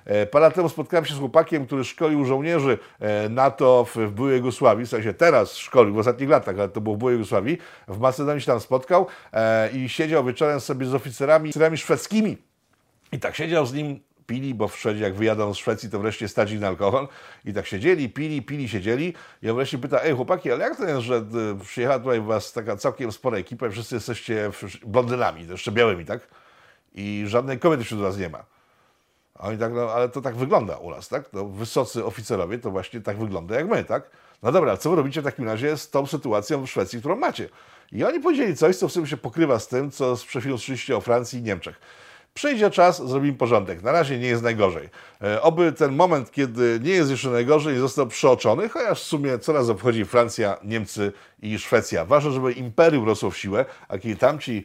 E, 0.05 0.27
parę 0.27 0.45
lat 0.45 0.55
temu 0.55 0.69
spotkałem 0.69 1.05
się 1.05 1.15
z 1.15 1.19
chłopakiem, 1.19 1.67
który 1.67 1.85
szkolił 1.85 2.25
żołnierzy 2.25 2.79
e, 3.01 3.29
NATO 3.29 3.85
w, 3.85 3.97
w 3.97 4.11
byłej 4.11 4.37
Jugosławii, 4.37 4.87
w 4.87 4.89
sensie 4.89 5.15
teraz 5.15 5.57
szkolił 5.57 5.95
w 5.95 5.99
ostatnich 5.99 6.29
latach, 6.29 6.59
ale 6.59 6.69
to 6.69 6.81
było 6.81 6.97
w 6.97 6.99
byłej 6.99 7.15
Jugosławii. 7.15 7.59
W 7.89 7.99
Macedonii 7.99 8.41
się 8.41 8.47
tam 8.47 8.61
spotkał 8.61 9.07
e, 9.33 9.71
i 9.71 9.89
siedział 9.89 10.25
wieczorem 10.25 10.61
sobie 10.61 10.87
z 10.87 10.95
oficerami, 10.95 11.49
oficerami 11.49 11.77
szwedzkimi. 11.77 12.39
I 13.13 13.19
tak 13.19 13.37
siedział 13.37 13.67
z 13.67 13.73
nim 13.73 14.01
pili, 14.27 14.55
bo 14.55 14.69
w 14.69 14.79
Szwecji, 14.79 15.03
jak 15.03 15.15
wyjadą 15.15 15.55
z 15.55 15.57
Szwecji, 15.57 15.91
to 15.91 15.99
wreszcie 15.99 16.29
stać 16.29 16.51
ich 16.51 16.61
na 16.61 16.69
alkohol. 16.69 17.09
I 17.45 17.53
tak 17.53 17.67
siedzieli, 17.67 18.09
pili, 18.09 18.43
pili, 18.43 18.69
siedzieli. 18.69 19.15
I 19.43 19.51
on 19.51 19.57
wreszcie 19.57 19.79
pyta, 19.79 20.03
ej 20.03 20.15
chłopaki, 20.15 20.53
ale 20.53 20.65
jak 20.65 20.77
to 20.77 20.85
jest, 20.85 21.01
że 21.01 21.25
przyjechała 21.63 21.99
tutaj 21.99 22.21
was 22.21 22.53
taka 22.53 22.77
całkiem 22.77 23.13
spora 23.13 23.39
ekipa 23.39 23.67
i 23.67 23.71
wszyscy 23.71 23.95
jesteście 23.95 24.51
blondynami, 24.87 25.47
jeszcze 25.47 25.73
białymi, 25.73 26.05
tak? 26.05 26.29
I 26.95 27.25
żadnej 27.27 27.59
kobiety 27.59 27.85
wśród 27.85 28.01
was 28.01 28.19
nie 28.19 28.29
ma. 28.29 28.60
A 29.41 29.47
oni 29.47 29.59
tak, 29.59 29.73
no 29.73 29.91
ale 29.93 30.09
to 30.09 30.21
tak 30.21 30.37
wygląda 30.37 30.77
u 30.77 30.91
nas, 30.91 31.09
tak? 31.09 31.33
No, 31.33 31.45
wysocy 31.45 32.05
oficerowie 32.05 32.59
to 32.59 32.71
właśnie 32.71 33.01
tak 33.01 33.19
wygląda 33.19 33.55
jak 33.55 33.69
my, 33.69 33.85
tak? 33.85 34.11
No 34.43 34.53
dobra, 34.53 34.77
co 34.77 34.91
wy 34.91 34.97
robicie 34.97 35.21
w 35.21 35.25
takim 35.25 35.45
razie 35.45 35.77
z 35.77 35.91
tą 35.91 36.07
sytuacją 36.07 36.67
w 36.67 36.71
Szwecji, 36.71 36.99
którą 36.99 37.17
macie? 37.17 37.49
I 37.93 38.05
oni 38.05 38.21
powiedzieli 38.21 38.57
coś, 38.57 38.77
co 38.77 38.89
w 38.89 38.93
sumie 38.93 39.07
się 39.07 39.17
pokrywa 39.17 39.59
z 39.59 39.69
tym, 39.69 39.91
co 39.91 40.17
przed 40.17 40.43
chwilą 40.43 40.59
słyszeliście 40.59 40.97
o 40.97 41.01
Francji 41.01 41.39
i 41.39 41.43
Niemczech. 41.43 41.81
Przyjdzie 42.35 42.71
czas, 42.71 43.09
zrobimy 43.09 43.39
porządek. 43.39 43.83
Na 43.83 43.93
razie 43.93 44.19
nie 44.19 44.27
jest 44.27 44.43
najgorzej. 44.43 44.89
E, 45.23 45.43
oby 45.43 45.73
ten 45.73 45.93
moment, 45.93 46.31
kiedy 46.31 46.81
nie 46.83 46.91
jest 46.91 47.11
jeszcze 47.11 47.31
najgorzej, 47.31 47.79
został 47.79 48.07
przeoczony, 48.07 48.69
chociaż 48.69 49.01
w 49.01 49.07
sumie 49.07 49.39
coraz 49.39 49.69
obchodzi 49.69 50.05
Francja, 50.05 50.57
Niemcy 50.65 51.13
i 51.43 51.59
Szwecja. 51.59 52.05
Ważne, 52.05 52.31
żeby 52.31 52.53
imperium 52.53 53.07
rosło 53.07 53.31
w 53.31 53.39
siłę, 53.39 53.65
a 53.89 53.99
kiedy 53.99 54.17
tamci 54.17 54.65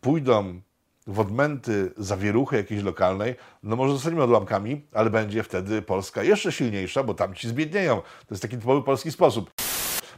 pójdą 0.00 0.60
w 1.06 1.20
odmęty 1.20 1.92
zawieruchy 1.96 2.56
jakiejś 2.56 2.82
lokalnej, 2.82 3.34
no 3.62 3.76
może 3.76 3.92
zostaniemy 3.92 4.22
odłamkami, 4.22 4.86
ale 4.92 5.10
będzie 5.10 5.42
wtedy 5.42 5.82
Polska 5.82 6.22
jeszcze 6.22 6.52
silniejsza, 6.52 7.02
bo 7.02 7.14
tam 7.14 7.34
ci 7.34 7.48
zbiednieją. 7.48 8.00
To 8.00 8.26
jest 8.30 8.42
taki 8.42 8.56
typowy 8.56 8.82
polski 8.82 9.12
sposób. 9.12 9.50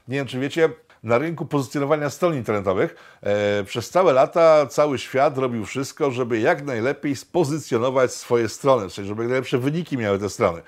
Nie 0.09 0.17
wiem, 0.17 0.27
czy 0.27 0.41
wiecie, 0.41 0.69
na 1.03 1.19
rynku 1.19 1.47
pozycjonowania 1.47 2.11
stron 2.11 2.35
internetowych 2.35 2.97
e, 3.23 3.65
przez 3.65 3.91
całe 3.91 4.13
lata 4.13 4.67
cały 4.67 4.99
świat 4.99 5.39
robił 5.39 5.67
wszystko, 5.67 6.11
żeby 6.11 6.41
jak 6.41 6.65
najlepiej 6.65 7.17
spozycjonować 7.17 8.13
swoje 8.13 8.49
strony, 8.49 8.89
czyli 8.91 9.09
żeby 9.09 9.25
najlepsze 9.25 9.59
wyniki 9.59 9.99
miały 9.99 10.19
te 10.19 10.29
strony. 10.29 10.63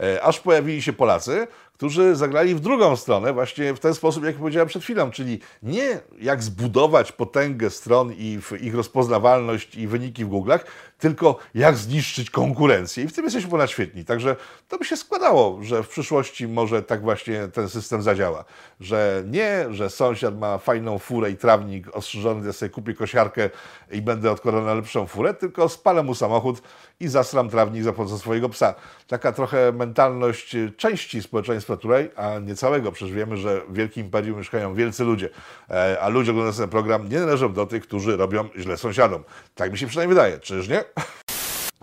E, 0.00 0.22
aż 0.22 0.40
pojawili 0.40 0.82
się 0.82 0.92
Polacy, 0.92 1.46
którzy 1.82 2.16
zagrali 2.16 2.54
w 2.54 2.60
drugą 2.60 2.96
stronę, 2.96 3.32
właśnie 3.32 3.74
w 3.74 3.80
ten 3.80 3.94
sposób, 3.94 4.24
jak 4.24 4.36
powiedziałem 4.36 4.68
przed 4.68 4.82
chwilą, 4.82 5.10
czyli 5.10 5.40
nie 5.62 6.00
jak 6.20 6.42
zbudować 6.42 7.12
potęgę 7.12 7.70
stron 7.70 8.12
i 8.12 8.38
ich 8.60 8.74
rozpoznawalność 8.74 9.74
i 9.74 9.86
wyniki 9.86 10.24
w 10.24 10.28
Google'ach, 10.28 10.58
tylko 10.98 11.36
jak 11.54 11.76
zniszczyć 11.76 12.30
konkurencję. 12.30 13.04
I 13.04 13.08
w 13.08 13.12
tym 13.12 13.24
jesteśmy 13.24 13.50
ponad 13.50 13.70
świetni. 13.70 14.04
Także 14.04 14.36
to 14.68 14.78
by 14.78 14.84
się 14.84 14.96
składało, 14.96 15.58
że 15.62 15.82
w 15.82 15.88
przyszłości 15.88 16.48
może 16.48 16.82
tak 16.82 17.02
właśnie 17.02 17.48
ten 17.48 17.68
system 17.68 18.02
zadziała. 18.02 18.44
Że 18.80 19.24
nie, 19.26 19.66
że 19.70 19.90
sąsiad 19.90 20.38
ma 20.38 20.58
fajną 20.58 20.98
furę 20.98 21.30
i 21.30 21.36
trawnik 21.36 21.96
ostrzyżony, 21.96 22.46
ja 22.46 22.52
sobie 22.52 22.70
kupię 22.70 22.94
kosiarkę 22.94 23.50
i 23.90 24.02
będę 24.02 24.30
odkładał 24.30 24.62
na 24.62 24.74
lepszą 24.74 25.06
furę, 25.06 25.34
tylko 25.34 25.68
spalę 25.68 26.02
mu 26.02 26.14
samochód 26.14 26.62
i 27.00 27.08
zasram 27.08 27.50
trawnik 27.50 27.82
za 27.82 27.92
pomocą 27.92 28.18
swojego 28.18 28.48
psa. 28.48 28.74
Taka 29.06 29.32
trochę 29.32 29.72
mentalność 29.72 30.56
części 30.76 31.22
społeczeństwa 31.22 31.71
tutaj, 31.76 32.10
a 32.16 32.38
nie 32.38 32.54
całego. 32.54 32.92
Przecież 32.92 33.14
wiemy, 33.14 33.36
że 33.36 33.60
w 33.68 33.74
Wielkim 33.74 34.04
Imperium 34.04 34.38
mieszkają 34.38 34.74
wielcy 34.74 35.04
ludzie, 35.04 35.28
e, 35.70 36.00
a 36.00 36.08
ludzie 36.08 36.30
oglądający 36.30 36.60
ten 36.60 36.70
program 36.70 37.08
nie 37.08 37.20
należą 37.20 37.52
do 37.52 37.66
tych, 37.66 37.82
którzy 37.82 38.16
robią 38.16 38.48
źle 38.58 38.76
sąsiadom. 38.76 39.24
Tak 39.54 39.72
mi 39.72 39.78
się 39.78 39.86
przynajmniej 39.86 40.14
wydaje, 40.14 40.38
czyż 40.38 40.68
nie? 40.68 40.84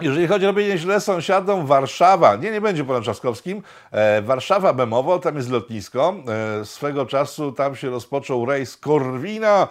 Jeżeli 0.02 0.28
chodzi 0.28 0.46
o 0.46 0.50
robienie 0.50 0.78
źle 0.78 1.02
sąsiadom, 1.02 1.66
Warszawa, 1.66 2.36
nie, 2.36 2.52
nie 2.52 2.62
będzie 2.62 2.84
po 2.84 3.02
Trzaskowskim, 3.02 3.62
e, 3.92 4.22
Warszawa 4.22 4.74
Bemowo, 4.74 5.20
tam 5.20 5.36
jest 5.36 5.50
lotnisko, 5.50 6.16
e, 6.62 6.66
swego 6.66 7.06
czasu 7.06 7.52
tam 7.52 7.76
się 7.76 7.90
rozpoczął 7.90 8.46
rejs 8.46 8.78
Korwina, 8.78 9.68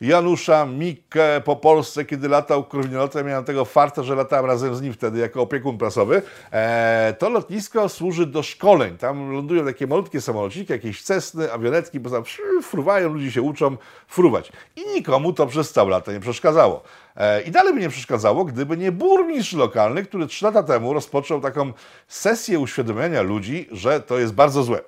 Janusza 0.00 0.66
Mikke 0.66 1.42
po 1.44 1.56
Polsce, 1.56 2.04
kiedy 2.04 2.28
latał 2.28 2.64
korwiniolotem. 2.64 3.26
Miałem 3.26 3.44
tego 3.44 3.64
farta, 3.64 4.02
że 4.02 4.14
latałem 4.14 4.46
razem 4.46 4.74
z 4.74 4.82
nim 4.82 4.92
wtedy 4.92 5.18
jako 5.18 5.42
opiekun 5.42 5.78
prasowy. 5.78 6.22
E, 6.52 7.14
to 7.18 7.28
lotnisko 7.28 7.88
służy 7.88 8.26
do 8.26 8.42
szkoleń. 8.42 8.98
Tam 8.98 9.32
lądują 9.32 9.64
takie 9.64 9.86
malutkie 9.86 10.20
samolociki, 10.20 10.72
jakieś 10.72 11.02
cesny, 11.02 11.52
awionetki, 11.52 12.00
bo 12.00 12.10
tam 12.10 12.22
fruwają, 12.62 13.08
ludzie 13.08 13.32
się 13.32 13.42
uczą 13.42 13.76
fruwać. 14.06 14.52
I 14.76 14.94
nikomu 14.94 15.32
to 15.32 15.46
przez 15.46 15.72
całe 15.72 15.90
lata 15.90 16.12
nie 16.12 16.20
przeszkadzało. 16.20 16.82
E, 17.16 17.42
I 17.42 17.50
dalej 17.50 17.74
by 17.74 17.80
nie 17.80 17.88
przeszkadzało, 17.88 18.44
gdyby 18.44 18.76
nie 18.76 18.92
burmistrz 18.92 19.52
lokalny, 19.52 20.04
który 20.04 20.26
trzy 20.26 20.44
lata 20.44 20.62
temu 20.62 20.92
rozpoczął 20.92 21.40
taką 21.40 21.72
sesję 22.08 22.58
uświadomienia 22.58 23.22
ludzi, 23.22 23.68
że 23.72 24.00
to 24.00 24.18
jest 24.18 24.34
bardzo 24.34 24.62
złe. 24.62 24.80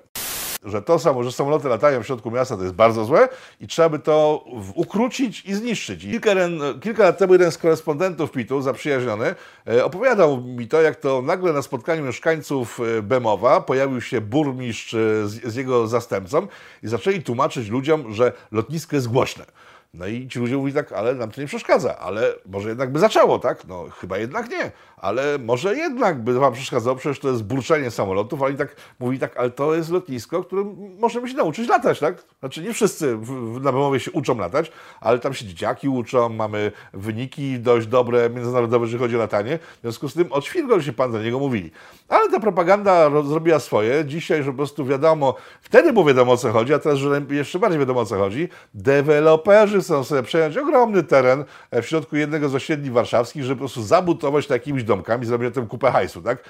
Że 0.65 0.81
to 0.81 0.99
samo, 0.99 1.23
że 1.23 1.31
samoloty 1.31 1.67
latają 1.67 2.03
w 2.03 2.05
środku 2.05 2.31
miasta, 2.31 2.57
to 2.57 2.63
jest 2.63 2.75
bardzo 2.75 3.05
złe 3.05 3.29
i 3.61 3.67
trzeba 3.67 3.89
by 3.89 3.99
to 3.99 4.45
ukrócić 4.75 5.45
i 5.45 5.53
zniszczyć. 5.53 6.03
I 6.03 6.11
Kilka, 6.11 6.35
kilka 6.81 7.03
lat 7.03 7.17
temu 7.17 7.33
jeden 7.33 7.51
z 7.51 7.57
korespondentów 7.57 8.31
PIT-u, 8.31 8.61
zaprzyjaźniony, 8.61 9.35
e, 9.67 9.85
opowiadał 9.85 10.41
mi 10.41 10.67
to, 10.67 10.81
jak 10.81 10.95
to 10.95 11.21
nagle 11.21 11.53
na 11.53 11.61
spotkaniu 11.61 12.03
mieszkańców 12.03 12.79
e, 12.79 13.01
Bemowa 13.01 13.61
pojawił 13.61 14.01
się 14.01 14.21
burmistrz 14.21 14.93
e, 14.93 15.27
z, 15.27 15.43
z 15.43 15.55
jego 15.55 15.87
zastępcą 15.87 16.47
i 16.83 16.87
zaczęli 16.87 17.23
tłumaczyć 17.23 17.69
ludziom, 17.69 18.13
że 18.13 18.31
lotnisko 18.51 18.95
jest 18.95 19.07
głośne. 19.07 19.45
No 19.93 20.07
i 20.07 20.27
ci 20.27 20.39
ludzie 20.39 20.57
mówili 20.57 20.75
tak, 20.75 20.91
ale 20.91 21.15
nam 21.15 21.31
to 21.31 21.41
nie 21.41 21.47
przeszkadza, 21.47 21.97
ale 21.99 22.33
może 22.45 22.69
jednak 22.69 22.91
by 22.91 22.99
zaczęło, 22.99 23.39
tak? 23.39 23.67
No 23.67 23.85
chyba 23.89 24.17
jednak 24.17 24.49
nie, 24.49 24.71
ale 24.97 25.37
może 25.39 25.75
jednak 25.75 26.23
by 26.23 26.39
wam 26.39 26.53
przeszkadzało, 26.53 26.95
przecież 26.95 27.19
to 27.19 27.29
jest 27.29 27.43
burczenie 27.43 27.91
samolotów, 27.91 28.41
ale 28.41 28.49
oni 28.49 28.57
tak 28.57 28.75
mówi 28.99 29.19
tak, 29.19 29.37
ale 29.37 29.49
to 29.49 29.75
jest 29.75 29.89
lotnisko, 29.89 30.43
którym 30.43 30.97
możemy 30.99 31.29
się 31.29 31.35
nauczyć 31.35 31.69
latać, 31.69 31.99
tak? 31.99 32.23
Znaczy 32.39 32.61
nie 32.61 32.73
wszyscy 32.73 33.17
na 33.61 33.71
Bemowie 33.71 33.99
się 33.99 34.11
uczą 34.11 34.37
latać, 34.37 34.71
ale 35.01 35.19
tam 35.19 35.33
się 35.33 35.45
dzieciaki 35.45 35.89
uczą, 35.89 36.29
mamy 36.29 36.71
wyniki 36.93 37.59
dość 37.59 37.87
dobre, 37.87 38.29
międzynarodowe, 38.29 38.85
jeżeli 38.85 38.99
chodzi 38.99 39.15
o 39.15 39.19
latanie, 39.19 39.59
w 39.77 39.81
związku 39.81 40.09
z 40.09 40.13
tym 40.13 40.31
odświlgał 40.31 40.81
się 40.81 40.93
pan 40.93 41.11
do 41.11 41.23
niego 41.23 41.39
mówili. 41.39 41.71
Ale 42.09 42.29
ta 42.29 42.39
propaganda 42.39 43.09
zrobiła 43.23 43.59
swoje, 43.59 44.05
dzisiaj, 44.05 44.43
że 44.43 44.51
po 44.51 44.57
prostu 44.57 44.85
wiadomo, 44.85 45.35
wtedy 45.61 45.93
było 45.93 46.05
wiadomo 46.05 46.31
o 46.31 46.37
co 46.37 46.51
chodzi, 46.51 46.73
a 46.73 46.79
teraz, 46.79 46.97
że 46.97 47.21
jeszcze 47.29 47.59
bardziej 47.59 47.79
wiadomo 47.79 47.99
o 47.99 48.05
co 48.05 48.17
chodzi, 48.17 48.49
deweloperzy 48.73 49.76
chcą 49.81 50.03
sobie 50.03 50.23
przejąć 50.23 50.57
ogromny 50.57 51.03
teren 51.03 51.45
e, 51.71 51.81
w 51.81 51.87
środku 51.87 52.15
jednego 52.15 52.49
z 52.49 52.55
osiedli 52.55 52.91
warszawskich, 52.91 53.43
żeby 53.43 53.55
po 53.55 53.59
prostu 53.59 53.83
zabudować 53.83 54.47
to 54.47 54.53
jakimiś 54.53 54.83
domkami, 54.83 55.25
zrobić 55.25 55.45
na 55.45 55.51
tym 55.51 55.67
kupę 55.67 55.91
hajsu, 55.91 56.21
tak? 56.21 56.43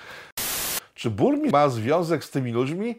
Czy 0.93 1.09
burmistrz 1.09 1.53
ma 1.53 1.69
związek 1.69 2.23
z 2.23 2.29
tymi 2.29 2.51
ludźmi? 2.51 2.95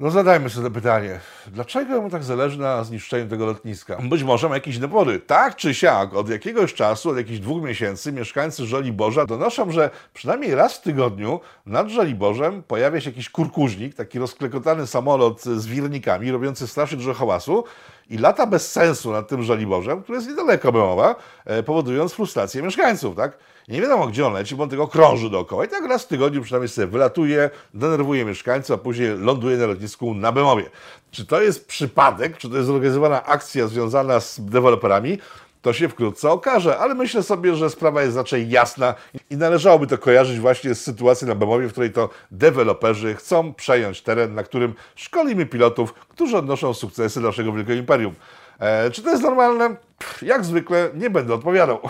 No 0.00 0.10
zadajmy 0.10 0.50
sobie 0.50 0.68
to 0.68 0.74
pytanie. 0.74 1.20
Dlaczego 1.46 2.02
mu 2.02 2.10
tak 2.10 2.24
zależy 2.24 2.58
na 2.58 2.84
zniszczeniu 2.84 3.28
tego 3.28 3.46
lotniska? 3.46 3.98
Być 4.02 4.22
może 4.22 4.48
ma 4.48 4.54
jakieś 4.54 4.78
powody. 4.78 5.20
Tak 5.20 5.56
czy 5.56 5.74
siak, 5.74 6.14
od 6.14 6.28
jakiegoś 6.28 6.74
czasu, 6.74 7.10
od 7.10 7.16
jakichś 7.16 7.38
dwóch 7.38 7.62
miesięcy 7.62 8.12
mieszkańcy 8.12 8.66
Żoliborza 8.66 9.26
donoszą, 9.26 9.70
że 9.70 9.90
przynajmniej 10.14 10.54
raz 10.54 10.76
w 10.76 10.82
tygodniu 10.82 11.40
nad 11.66 11.88
Żoliborzem 11.88 12.62
pojawia 12.62 13.00
się 13.00 13.10
jakiś 13.10 13.30
kurkuźnik, 13.30 13.94
taki 13.94 14.18
rozklekotany 14.18 14.86
samolot 14.86 15.42
z 15.42 15.66
wirnikami, 15.66 16.30
robiący 16.30 16.66
strasznie 16.66 16.96
dużo 16.96 17.14
hałasu 17.14 17.64
i 18.08 18.18
lata 18.18 18.46
bez 18.46 18.72
sensu 18.72 19.12
nad 19.12 19.28
tym 19.28 19.42
Żoliborzem, 19.42 20.02
który 20.02 20.18
jest 20.18 20.28
niedaleko 20.28 20.72
Bemowa, 20.72 21.14
e, 21.44 21.62
powodując 21.62 22.12
frustrację 22.12 22.62
mieszkańców, 22.62 23.16
tak? 23.16 23.38
I 23.68 23.72
nie 23.72 23.82
wiadomo, 23.82 24.06
gdzie 24.06 24.26
on 24.26 24.32
leci, 24.32 24.56
bo 24.56 24.62
on 24.62 24.68
tylko 24.68 24.88
krąży 24.88 25.30
dookoła. 25.30 25.64
I 25.64 25.68
tak 25.68 25.84
raz 25.84 26.04
w 26.04 26.06
tygodniu 26.06 26.42
przynajmniej 26.42 26.68
sobie 26.68 26.86
wylatuje, 26.86 27.50
denerwuje 27.74 28.24
mieszkańców, 28.24 28.74
a 28.74 28.78
później 28.78 29.18
ląduje 29.18 29.56
na 29.56 29.66
lotnisku 29.66 30.14
na 30.14 30.32
Bemowie. 30.32 30.70
Czy 31.10 31.26
to 31.26 31.42
jest 31.42 31.66
przypadek, 31.66 32.36
czy 32.36 32.50
to 32.50 32.56
jest 32.56 32.66
zorganizowana 32.66 33.24
akcja 33.24 33.66
związana 33.66 34.20
z 34.20 34.40
deweloperami? 34.40 35.18
To 35.62 35.72
się 35.72 35.88
wkrótce 35.88 36.30
okaże, 36.30 36.78
ale 36.78 36.94
myślę 36.94 37.22
sobie, 37.22 37.54
że 37.54 37.70
sprawa 37.70 38.02
jest 38.02 38.16
raczej 38.16 38.50
jasna 38.50 38.94
i 39.30 39.36
należałoby 39.36 39.86
to 39.86 39.98
kojarzyć 39.98 40.38
właśnie 40.38 40.74
z 40.74 40.80
sytuacją 40.80 41.28
na 41.28 41.34
Bemowie, 41.34 41.68
w 41.68 41.72
której 41.72 41.92
to 41.92 42.10
deweloperzy 42.30 43.14
chcą 43.14 43.54
przejąć 43.54 44.02
teren, 44.02 44.34
na 44.34 44.42
którym 44.42 44.74
szkolimy 44.96 45.46
pilotów, 45.46 45.94
którzy 45.94 46.36
odnoszą 46.36 46.74
sukcesy 46.74 47.20
naszego 47.20 47.52
wielkiego 47.52 47.78
imperium. 47.78 48.14
E, 48.60 48.90
czy 48.90 49.02
to 49.02 49.10
jest 49.10 49.22
normalne? 49.22 49.76
Pff, 49.98 50.22
jak 50.22 50.44
zwykle 50.44 50.90
nie 50.94 51.10
będę 51.10 51.34
odpowiadał. 51.34 51.80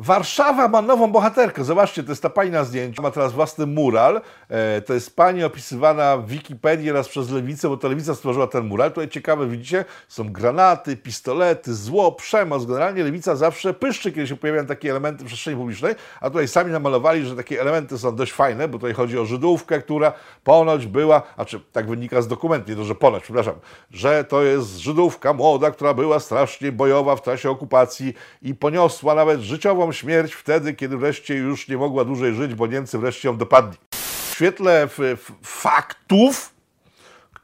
Warszawa 0.00 0.68
ma 0.68 0.82
nową 0.82 1.12
bohaterkę. 1.12 1.64
Zobaczcie, 1.64 2.02
to 2.02 2.12
jest 2.12 2.22
ta 2.22 2.30
pani 2.30 2.50
na 2.50 2.64
zdjęciu. 2.64 3.02
Ma 3.02 3.10
teraz 3.10 3.32
własny 3.32 3.66
mural. 3.66 4.20
E, 4.48 4.80
to 4.80 4.94
jest 4.94 5.16
pani 5.16 5.44
opisywana 5.44 6.16
w 6.16 6.28
Wikipedii 6.28 6.92
raz 6.92 7.08
przez 7.08 7.30
Lewicę, 7.30 7.68
bo 7.68 7.76
to 7.76 7.88
Lewica 7.88 8.14
stworzyła 8.14 8.46
ten 8.46 8.64
mural. 8.64 8.90
Tutaj 8.90 9.08
ciekawe, 9.08 9.46
widzicie, 9.46 9.84
są 10.08 10.32
granaty, 10.32 10.96
pistolety, 10.96 11.74
zło, 11.74 12.12
przemoc. 12.12 12.66
Generalnie 12.66 13.04
Lewica 13.04 13.36
zawsze 13.36 13.74
pyszczy, 13.74 14.12
kiedy 14.12 14.26
się 14.26 14.36
pojawiają 14.36 14.66
takie 14.66 14.90
elementy 14.90 15.24
w 15.24 15.26
przestrzeni 15.26 15.56
publicznej, 15.56 15.94
a 16.20 16.30
tutaj 16.30 16.48
sami 16.48 16.72
namalowali, 16.72 17.26
że 17.26 17.36
takie 17.36 17.60
elementy 17.60 17.98
są 17.98 18.16
dość 18.16 18.32
fajne, 18.32 18.68
bo 18.68 18.78
tutaj 18.78 18.94
chodzi 18.94 19.18
o 19.18 19.24
Żydówkę, 19.24 19.80
która 19.80 20.12
ponoć 20.44 20.86
była, 20.86 21.22
a 21.36 21.44
czy 21.44 21.60
tak 21.72 21.88
wynika 21.88 22.22
z 22.22 22.28
dokumentu, 22.28 22.70
nie 22.70 22.76
to, 22.76 22.84
że 22.84 22.94
ponoć, 22.94 23.22
przepraszam, 23.22 23.54
że 23.90 24.24
to 24.24 24.42
jest 24.42 24.76
Żydówka 24.76 25.32
młoda, 25.32 25.70
która 25.70 25.94
była 25.94 26.20
strasznie 26.20 26.72
bojowa 26.72 27.16
w 27.16 27.22
czasie 27.22 27.50
okupacji 27.50 28.14
i 28.42 28.54
poniosła 28.54 29.14
nawet 29.14 29.40
życiową 29.40 29.87
śmierć 29.92 30.34
wtedy, 30.34 30.74
kiedy 30.74 30.96
wreszcie 30.96 31.34
już 31.34 31.68
nie 31.68 31.76
mogła 31.76 32.04
dłużej 32.04 32.34
żyć, 32.34 32.54
bo 32.54 32.66
Niemcy 32.66 32.98
wreszcie 32.98 33.28
ją 33.28 33.36
dopadli. 33.36 33.78
W 33.90 34.34
świetle 34.34 34.88
faktów, 35.42 36.58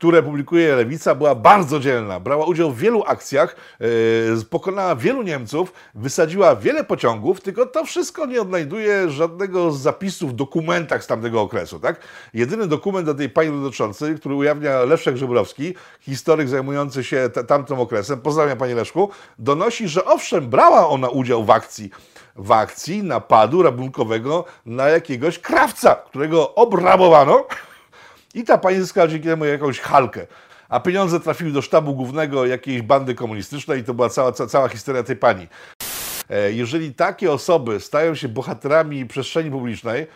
które 0.04 0.22
publikuje 0.22 0.76
Lewica, 0.76 1.14
była 1.14 1.34
bardzo 1.34 1.80
dzielna. 1.80 2.20
Brała 2.20 2.46
udział 2.46 2.70
w 2.70 2.78
wielu 2.78 3.04
akcjach, 3.06 3.56
yy, 3.80 3.86
pokonała 4.50 4.96
wielu 4.96 5.22
Niemców, 5.22 5.72
wysadziła 5.94 6.56
wiele 6.56 6.84
pociągów, 6.84 7.40
tylko 7.40 7.66
to 7.66 7.84
wszystko 7.84 8.26
nie 8.26 8.40
odnajduje 8.40 9.10
żadnego 9.10 9.72
z 9.72 9.80
zapisów 9.80 10.32
w 10.32 10.34
dokumentach 10.34 11.04
z 11.04 11.06
tamtego 11.06 11.40
okresu. 11.40 11.80
Tak? 11.80 12.00
Jedyny 12.34 12.66
dokument 12.66 13.06
do 13.06 13.14
tej 13.14 13.28
pani 13.28 13.62
dotyczący, 13.62 14.14
który 14.14 14.34
ujawnia 14.34 14.80
Leszek 14.80 15.16
Żebrowski, 15.16 15.74
historyk 16.00 16.48
zajmujący 16.48 17.04
się 17.04 17.30
tamtym 17.46 17.80
okresem, 17.80 18.20
pozdrawiam 18.20 18.58
Panie 18.58 18.74
Leszku, 18.74 19.10
donosi, 19.38 19.88
że 19.88 20.04
owszem, 20.04 20.48
brała 20.50 20.88
ona 20.88 21.08
udział 21.08 21.44
w 21.44 21.50
akcji, 21.50 21.90
w 22.36 22.52
akcji 22.52 23.02
napadu 23.02 23.62
rabunkowego 23.62 24.44
na 24.66 24.88
jakiegoś 24.88 25.38
krawca, 25.38 25.94
którego 25.94 26.54
obrabowano 26.54 27.46
i 28.34 28.44
ta 28.44 28.58
pani 28.58 28.80
zyskała 28.80 29.08
dzięki 29.08 29.28
temu 29.28 29.44
jakąś 29.44 29.80
halkę. 29.80 30.26
A 30.68 30.80
pieniądze 30.80 31.20
trafiły 31.20 31.50
do 31.50 31.62
sztabu 31.62 31.94
głównego 31.94 32.46
jakiejś 32.46 32.82
bandy 32.82 33.14
komunistycznej 33.14 33.80
i 33.80 33.84
to 33.84 33.94
była 33.94 34.08
cała, 34.08 34.32
ca, 34.32 34.46
cała 34.46 34.68
historia 34.68 35.02
tej 35.02 35.16
pani. 35.16 35.48
E, 36.30 36.52
Jeżeli 36.52 36.94
takie 36.94 37.32
osoby 37.32 37.80
stają 37.80 38.14
się 38.14 38.28
bohaterami 38.28 39.06
przestrzeni 39.06 39.50
publicznej, 39.50 40.06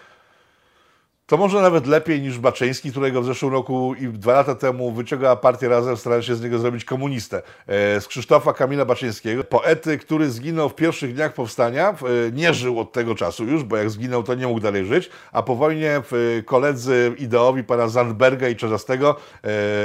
to 1.29 1.37
może 1.37 1.63
nawet 1.63 1.87
lepiej 1.87 2.21
niż 2.21 2.39
Baczyński, 2.39 2.91
którego 2.91 3.23
w 3.23 3.25
zeszłym 3.25 3.53
roku 3.53 3.95
i 3.95 4.09
dwa 4.09 4.33
lata 4.33 4.55
temu 4.55 4.93
wyciągała 4.93 5.37
partię 5.37 5.69
razem, 5.69 5.97
starając 5.97 6.27
się 6.27 6.35
z 6.35 6.43
niego 6.43 6.59
zrobić 6.59 6.85
komunistę. 6.85 7.43
E, 7.67 8.01
Z 8.01 8.09
Krzysztofa 8.09 8.53
Kamila 8.53 8.85
Baczyńskiego, 8.85 9.45
poety, 9.45 9.99
który 9.99 10.31
zginął 10.31 10.69
w 10.69 10.75
pierwszych 10.75 11.15
dniach 11.15 11.35
powstania, 11.35 11.89
e, 11.91 11.95
nie 12.33 12.55
żył 12.55 12.81
od 12.81 12.93
tego 12.93 13.15
czasu 13.15 13.45
już, 13.45 13.65
bo 13.65 13.77
jak 13.77 13.91
zginął, 13.91 14.23
to 14.23 14.35
nie 14.35 14.47
mógł 14.47 14.61
dalej 14.61 14.87
żyć, 14.87 15.11
a 15.33 15.43
po 15.43 15.57
wojnie 15.57 15.91
e, 15.97 16.03
koledzy 16.43 17.13
ideowi 17.19 17.65
pana 17.65 17.89
Zandberga 17.89 18.49
i 18.49 18.57
Czerzastego 18.57 19.17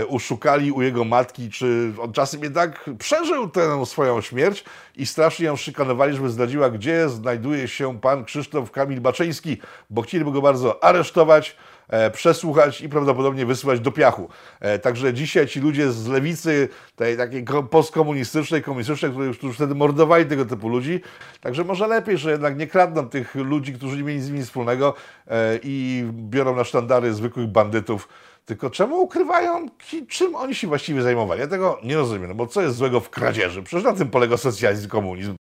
uszukali 0.07 0.71
u 0.71 0.81
jego 0.81 1.03
matki, 1.03 1.49
czy 1.49 1.93
on 2.01 2.13
czasem 2.13 2.43
jednak 2.43 2.89
przeżył 2.99 3.49
tę 3.49 3.85
swoją 3.85 4.21
śmierć 4.21 4.63
i 4.95 5.05
strasznie 5.05 5.45
ją 5.45 5.55
szykanowali, 5.55 6.15
żeby 6.15 6.29
zdradziła, 6.29 6.69
gdzie 6.69 7.09
znajduje 7.09 7.67
się 7.67 7.99
pan 7.99 8.25
Krzysztof 8.25 8.71
Kamil 8.71 9.01
Baczyński, 9.01 9.57
bo 9.89 10.01
chcieliby 10.01 10.31
go 10.31 10.41
bardzo 10.41 10.83
aresztować, 10.83 11.55
e, 11.89 12.11
przesłuchać 12.11 12.81
i 12.81 12.89
prawdopodobnie 12.89 13.45
wysłać 13.45 13.79
do 13.79 13.91
piachu. 13.91 14.29
E, 14.59 14.79
Także 14.79 15.13
dzisiaj 15.13 15.47
ci 15.47 15.59
ludzie 15.59 15.91
z 15.91 16.07
lewicy, 16.07 16.69
tej 16.95 17.17
takiej 17.17 17.43
ko- 17.43 17.63
postkomunistycznej, 17.63 18.61
komunistycznej, 18.63 19.11
którzy, 19.11 19.33
którzy 19.33 19.53
wtedy 19.53 19.75
mordowali 19.75 20.25
tego 20.25 20.45
typu 20.45 20.69
ludzi, 20.69 21.01
także 21.41 21.63
może 21.63 21.87
lepiej, 21.87 22.17
że 22.17 22.31
jednak 22.31 22.57
nie 22.57 22.67
kradną 22.67 23.09
tych 23.09 23.35
ludzi, 23.35 23.73
którzy 23.73 23.97
nie 23.97 24.03
mieli 24.03 24.21
z 24.21 24.29
nimi 24.31 24.43
wspólnego 24.45 24.93
e, 25.27 25.59
i 25.63 26.03
biorą 26.13 26.55
na 26.55 26.63
sztandary 26.63 27.13
zwykłych 27.13 27.47
bandytów. 27.47 28.07
Tylko 28.45 28.69
czemu 28.69 29.01
ukrywają, 29.01 29.65
czym 30.09 30.35
oni 30.35 30.55
się 30.55 30.67
właściwie 30.67 31.01
zajmowali? 31.01 31.41
Ja 31.41 31.47
tego 31.47 31.79
nie 31.83 31.95
rozumiem, 31.95 32.27
no 32.27 32.35
bo 32.35 32.47
co 32.47 32.61
jest 32.61 32.75
złego 32.75 32.99
w 32.99 33.09
kradzieży? 33.09 33.63
Przecież 33.63 33.83
na 33.83 33.93
tym 33.93 34.09
polega 34.09 34.37
socjalizm 34.37 34.89
komunizm. 34.89 35.35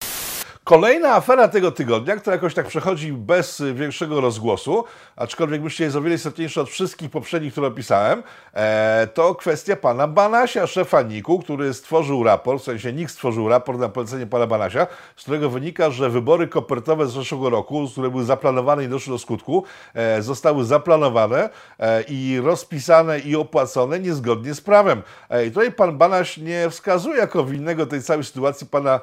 Kolejna 0.72 1.16
afera 1.16 1.48
tego 1.48 1.72
tygodnia, 1.72 2.16
która 2.16 2.36
jakoś 2.36 2.54
tak 2.54 2.68
przechodzi 2.68 3.14
bez 3.14 3.60
y, 3.60 3.74
większego 3.74 4.22
rozgłosu, 4.22 4.84
aczkolwiek 5.16 5.62
myślę, 5.62 5.84
jest 5.84 5.96
o 5.96 6.02
wiele 6.02 6.16
istotniejsza 6.16 6.62
od 6.62 6.70
wszystkich 6.70 7.10
poprzednich, 7.10 7.52
które 7.52 7.68
opisałem, 7.68 8.24
e, 8.54 9.08
to 9.14 9.36
kwestia 9.36 9.76
pana 9.76 10.08
Banasia, 10.08 10.68
szefa 10.68 11.02
NIK-u, 11.02 11.40
który 11.40 11.74
stworzył 11.74 12.24
raport, 12.24 12.62
w 12.62 12.66
sensie 12.66 12.94
NIK 12.94 13.12
stworzył 13.12 13.50
raport 13.50 13.80
na 13.80 13.90
polecenie 13.90 14.28
pana 14.28 14.48
Banasia, 14.48 14.88
z 15.16 15.22
którego 15.22 15.50
wynika, 15.50 15.90
że 15.90 16.10
wybory 16.10 16.48
kopertowe 16.48 17.08
z 17.08 17.14
zeszłego 17.14 17.50
roku, 17.50 17.88
które 17.92 18.10
były 18.10 18.24
zaplanowane 18.24 18.84
i 18.84 18.88
doszły 18.88 19.14
do 19.14 19.20
skutku, 19.20 19.64
e, 19.94 20.22
zostały 20.22 20.66
zaplanowane 20.66 21.50
e, 21.80 22.02
i 22.02 22.40
rozpisane 22.44 23.20
i 23.20 23.36
opłacone 23.36 24.00
niezgodnie 24.00 24.54
z 24.54 24.62
prawem. 24.62 25.02
I 25.48 25.52
tutaj 25.52 25.72
pan 25.72 25.98
Banaś 25.98 26.38
nie 26.38 26.70
wskazuje 26.70 27.18
jako 27.18 27.46
winnego 27.46 27.86
tej 27.86 28.02
całej 28.02 28.24
sytuacji 28.24 28.68
pana 28.68 29.00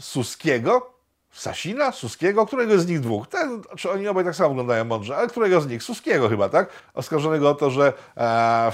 Suskiego, 0.00 0.95
Sasina, 1.36 1.92
Suskiego, 1.92 2.46
którego 2.46 2.78
z 2.78 2.86
nich 2.86 3.00
dwóch, 3.00 3.28
ten, 3.28 3.62
czy 3.76 3.90
oni 3.90 4.08
obaj 4.08 4.24
tak 4.24 4.36
samo 4.36 4.48
wyglądają 4.48 4.84
mądrze, 4.84 5.16
ale 5.16 5.28
którego 5.28 5.60
z 5.60 5.66
nich, 5.66 5.82
Suskiego 5.82 6.28
chyba, 6.28 6.48
tak? 6.48 6.68
Oskarżonego 6.94 7.50
o 7.50 7.54
to, 7.54 7.70
że 7.70 7.92
e, 8.16 8.72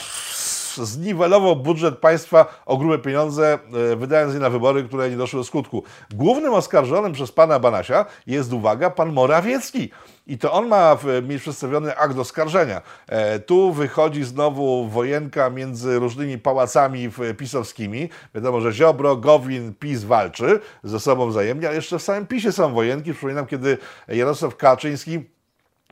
zniwelował 0.77 1.57
budżet 1.57 1.99
państwa 1.99 2.63
o 2.67 2.77
grube 2.77 2.99
pieniądze, 2.99 3.59
e, 3.93 3.97
wydając 3.97 4.35
je 4.35 4.41
na 4.41 4.51
wybory, 4.51 4.85
które 4.85 5.11
nie 5.11 5.17
doszły 5.17 5.41
do 5.41 5.45
skutku. 5.45 5.83
Głównym 6.15 6.55
oskarżonym 6.55 7.13
przez 7.13 7.33
pana 7.33 7.59
Banasia 7.59 8.07
jest, 8.27 8.53
uwaga, 8.53 8.91
pan 8.91 9.13
Morawiecki. 9.13 9.91
I 10.27 10.39
to 10.39 10.53
on 10.53 10.69
ma 10.69 10.99
mieć 11.23 11.43
przedstawiony 11.43 11.97
akt 11.97 12.19
oskarżenia. 12.19 12.83
E, 13.07 13.39
tu 13.39 13.73
wychodzi 13.73 14.25
znowu 14.25 14.89
wojenka 14.89 15.51
między 15.51 15.99
różnymi 15.99 16.39
pałacami 16.39 17.11
pisowskimi. 17.39 18.09
Wiadomo, 18.35 18.61
że 18.61 18.73
Ziobro, 18.73 19.17
Gowin, 19.17 19.75
PiS 19.75 20.05
walczy 20.05 20.61
ze 20.85 21.01
sobą 21.01 21.29
wzajemnie, 21.29 21.67
ale 21.67 21.77
jeszcze 21.77 21.99
w 21.99 22.03
samym 22.03 22.27
PiSie 22.27 22.53
są 22.53 22.75
wojenki. 22.75 23.13
Przypominam, 23.13 23.47
kiedy 23.47 23.79
Jarosław 24.09 24.57
Kaczyński 24.57 25.21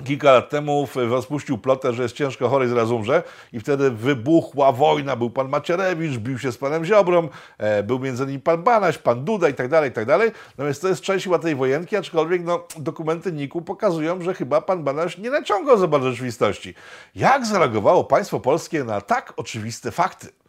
kilka 0.05 0.33
lat 0.33 0.49
temu 0.49 0.89
rozpuścił 0.95 1.59
plotę, 1.59 1.93
że 1.93 2.03
jest 2.03 2.15
ciężko 2.15 2.49
chory 2.49 2.67
i 2.67 2.69
zaraz 2.69 2.91
umrze 2.91 3.23
i 3.53 3.61
wtedy 3.61 3.91
wybuchła 3.91 4.73
wojna. 4.73 5.17
Był 5.17 5.31
pan 5.31 5.49
Macierewicz, 5.49 6.19
bił 6.19 6.39
się 6.39 6.53
z 6.53 6.59
panem 6.59 6.85
Ziobrą, 6.85 7.29
e, 7.59 7.83
był 7.83 7.99
między 7.99 8.25
innymi 8.25 8.41
pan 8.41 8.63
Banaś, 8.63 8.99
pan 8.99 9.25
Duda 9.25 9.49
i 9.49 9.55
tak 9.55 9.69
dalej, 9.69 9.91
i 9.91 9.93
tak 9.93 10.07
dalej. 10.07 10.31
Natomiast 10.59 10.83
to 10.83 10.89
jest 10.89 11.03
część 11.03 11.25
chyba 11.25 11.39
tej 11.39 11.57
wojenki, 11.57 11.97
aczkolwiek 11.97 12.45
no, 12.45 12.67
dokumenty 12.77 13.33
NIK-u 13.33 13.63
pokazują, 13.63 14.23
że 14.23 14.35
chyba 14.35 14.61
pan 14.61 14.85
Banaś 14.85 15.19
nie 15.19 15.31
naciągał 15.31 15.79
za 15.79 15.87
bardzo 15.87 16.11
rzeczywistości. 16.11 16.75
Jak 17.15 17.47
zareagowało 17.47 18.05
państwo 18.05 18.41
polskie 18.41 18.85
na 18.85 19.01
tak 19.01 19.33
oczywiste 19.37 19.91
fakty? 19.91 20.40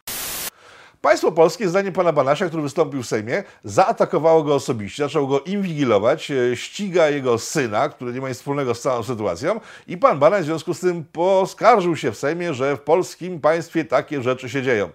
Państwo 1.01 1.31
polskie, 1.31 1.69
zdaniem 1.69 1.93
pana 1.93 2.13
Banasia, 2.13 2.47
który 2.47 2.63
wystąpił 2.63 3.03
w 3.03 3.07
Sejmie, 3.07 3.43
zaatakowało 3.63 4.43
go 4.43 4.55
osobiście, 4.55 5.03
zaczął 5.03 5.27
go 5.27 5.39
inwigilować, 5.39 6.31
e, 6.31 6.55
ściga 6.55 7.09
jego 7.09 7.37
syna, 7.37 7.89
który 7.89 8.13
nie 8.13 8.21
ma 8.21 8.29
nic 8.29 8.37
wspólnego 8.37 8.75
z 8.75 8.81
całą 8.81 9.03
sytuacją 9.03 9.59
i 9.87 9.97
pan 9.97 10.19
Banaś 10.19 10.41
w 10.41 10.45
związku 10.45 10.73
z 10.73 10.79
tym 10.79 11.05
poskarżył 11.11 11.95
się 11.95 12.11
w 12.11 12.17
Sejmie, 12.17 12.53
że 12.53 12.77
w 12.77 12.81
polskim 12.81 13.39
państwie 13.39 13.85
takie 13.85 14.21
rzeczy 14.21 14.49
się 14.49 14.61
dzieją. 14.61 14.89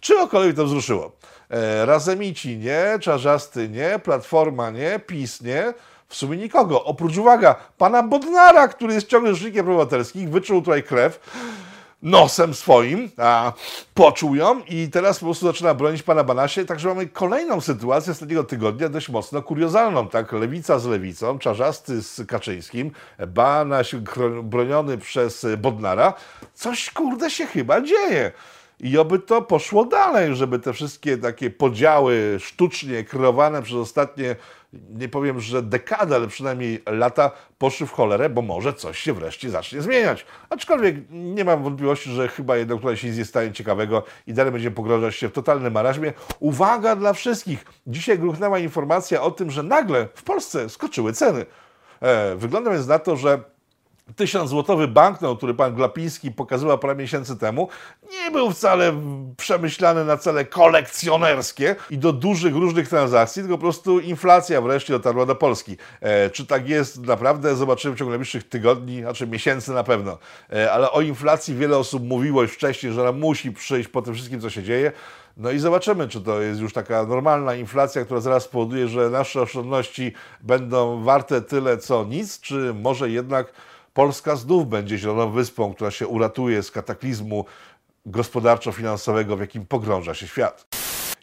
Czy 0.00 0.14
kogokolwiek 0.14 0.56
to 0.56 0.64
wzruszyło? 0.64 1.12
E, 1.50 1.86
Razemici 1.86 2.58
nie, 2.58 2.98
Czarzasty 3.00 3.68
nie, 3.68 3.98
Platforma 3.98 4.70
nie, 4.70 5.00
PiS 5.06 5.40
nie, 5.40 5.74
w 6.08 6.16
sumie 6.16 6.36
nikogo. 6.36 6.84
Oprócz, 6.84 7.16
uwaga, 7.16 7.54
pana 7.78 8.02
Bodnara, 8.02 8.68
który 8.68 8.94
jest 8.94 9.08
ciągle 9.08 9.34
rzecznikiem 9.34 9.66
obywatelskich, 9.66 10.30
wyczuł 10.30 10.62
tutaj 10.62 10.82
krew 10.82 11.20
nosem 12.02 12.54
swoim, 12.54 13.10
a 13.16 13.52
poczuł 13.94 14.34
ją 14.34 14.60
i 14.68 14.88
teraz 14.88 15.18
po 15.18 15.26
prostu 15.26 15.46
zaczyna 15.46 15.74
bronić 15.74 16.02
pana 16.02 16.24
Banasie. 16.24 16.64
Także 16.64 16.88
mamy 16.88 17.06
kolejną 17.06 17.60
sytuację 17.60 18.12
z 18.12 18.16
ostatniego 18.16 18.44
tygodnia, 18.44 18.88
dość 18.88 19.08
mocno 19.08 19.42
kuriozalną. 19.42 20.08
Tak, 20.08 20.32
lewica 20.32 20.78
z 20.78 20.86
lewicą, 20.86 21.38
czarzasty 21.38 22.02
z 22.02 22.26
Kaczyńskim, 22.26 22.90
Banaś 23.28 23.94
broniony 24.42 24.98
przez 24.98 25.46
Bodnara. 25.58 26.14
Coś 26.54 26.90
kurde 26.90 27.30
się 27.30 27.46
chyba 27.46 27.80
dzieje. 27.80 28.32
I 28.80 28.98
oby 28.98 29.18
to 29.18 29.42
poszło 29.42 29.84
dalej, 29.84 30.36
żeby 30.36 30.58
te 30.58 30.72
wszystkie 30.72 31.18
takie 31.18 31.50
podziały 31.50 32.36
sztucznie 32.40 33.04
kreowane 33.04 33.62
przez 33.62 33.76
ostatnie, 33.76 34.36
nie 34.72 35.08
powiem, 35.08 35.40
że 35.40 35.62
dekady, 35.62 36.14
ale 36.14 36.26
przynajmniej 36.26 36.82
lata 36.86 37.30
poszły 37.58 37.86
w 37.86 37.92
cholerę, 37.92 38.30
bo 38.30 38.42
może 38.42 38.72
coś 38.72 38.98
się 38.98 39.12
wreszcie 39.12 39.50
zacznie 39.50 39.82
zmieniać. 39.82 40.26
Aczkolwiek 40.50 40.96
nie 41.10 41.44
mam 41.44 41.62
wątpliwości, 41.62 42.10
że 42.10 42.28
chyba 42.28 42.56
jednak 42.56 42.78
tutaj 42.78 42.96
się 42.96 43.08
nic 43.08 43.18
nie 43.18 43.24
stanie 43.24 43.52
ciekawego 43.52 44.02
i 44.26 44.34
dalej 44.34 44.52
będziemy 44.52 44.76
pogrążać 44.76 45.14
się 45.14 45.28
w 45.28 45.32
totalnym 45.32 45.72
maraźmie. 45.72 46.12
Uwaga 46.40 46.96
dla 46.96 47.12
wszystkich! 47.12 47.64
Dzisiaj 47.86 48.18
gruchnęła 48.18 48.58
informacja 48.58 49.22
o 49.22 49.30
tym, 49.30 49.50
że 49.50 49.62
nagle 49.62 50.08
w 50.14 50.22
Polsce 50.22 50.68
skoczyły 50.68 51.12
ceny. 51.12 51.46
E, 52.00 52.36
wygląda 52.36 52.70
więc 52.70 52.86
na 52.86 52.98
to, 52.98 53.16
że 53.16 53.40
Tysiąc 54.16 54.50
złotowy 54.50 54.88
banknot, 54.88 55.38
który 55.38 55.54
pan 55.54 55.74
Glapiński 55.74 56.30
pokazywał 56.30 56.78
parę 56.78 56.94
miesięcy 56.94 57.36
temu, 57.36 57.68
nie 58.10 58.30
był 58.30 58.50
wcale 58.50 58.92
przemyślany 59.36 60.04
na 60.04 60.16
cele 60.16 60.44
kolekcjonerskie 60.44 61.76
i 61.90 61.98
do 61.98 62.12
dużych 62.12 62.54
różnych 62.54 62.88
transakcji, 62.88 63.42
tylko 63.42 63.56
po 63.56 63.62
prostu 63.62 64.00
inflacja 64.00 64.60
wreszcie 64.60 64.92
dotarła 64.92 65.26
do 65.26 65.34
Polski. 65.34 65.76
E, 66.00 66.30
czy 66.30 66.46
tak 66.46 66.68
jest 66.68 67.06
naprawdę? 67.06 67.56
Zobaczymy 67.56 67.94
w 67.94 67.98
ciągu 67.98 68.10
najbliższych 68.10 68.48
tygodni, 68.48 69.00
znaczy 69.00 69.26
miesięcy 69.26 69.72
na 69.72 69.84
pewno. 69.84 70.18
E, 70.52 70.72
ale 70.72 70.90
o 70.90 71.00
inflacji 71.00 71.54
wiele 71.54 71.78
osób 71.78 72.02
mówiło 72.02 72.42
już 72.42 72.52
wcześniej, 72.52 72.92
że 72.92 73.02
ona 73.02 73.12
musi 73.12 73.52
przyjść 73.52 73.88
po 73.88 74.02
tym 74.02 74.14
wszystkim, 74.14 74.40
co 74.40 74.50
się 74.50 74.62
dzieje. 74.62 74.92
No 75.36 75.50
i 75.50 75.58
zobaczymy, 75.58 76.08
czy 76.08 76.20
to 76.20 76.40
jest 76.40 76.60
już 76.60 76.72
taka 76.72 77.04
normalna 77.06 77.54
inflacja, 77.54 78.04
która 78.04 78.20
zaraz 78.20 78.42
spowoduje, 78.42 78.88
że 78.88 79.10
nasze 79.10 79.42
oszczędności 79.42 80.12
będą 80.40 81.02
warte 81.02 81.42
tyle, 81.42 81.78
co 81.78 82.04
nic, 82.04 82.40
czy 82.40 82.74
może 82.74 83.10
jednak 83.10 83.52
Polska 83.98 84.36
znów 84.36 84.68
będzie 84.68 84.98
zieloną 84.98 85.30
wyspą, 85.30 85.74
która 85.74 85.90
się 85.90 86.06
uratuje 86.06 86.62
z 86.62 86.70
kataklizmu 86.70 87.44
gospodarczo-finansowego, 88.06 89.36
w 89.36 89.40
jakim 89.40 89.66
pogrąża 89.66 90.14
się 90.14 90.26
świat. 90.26 90.66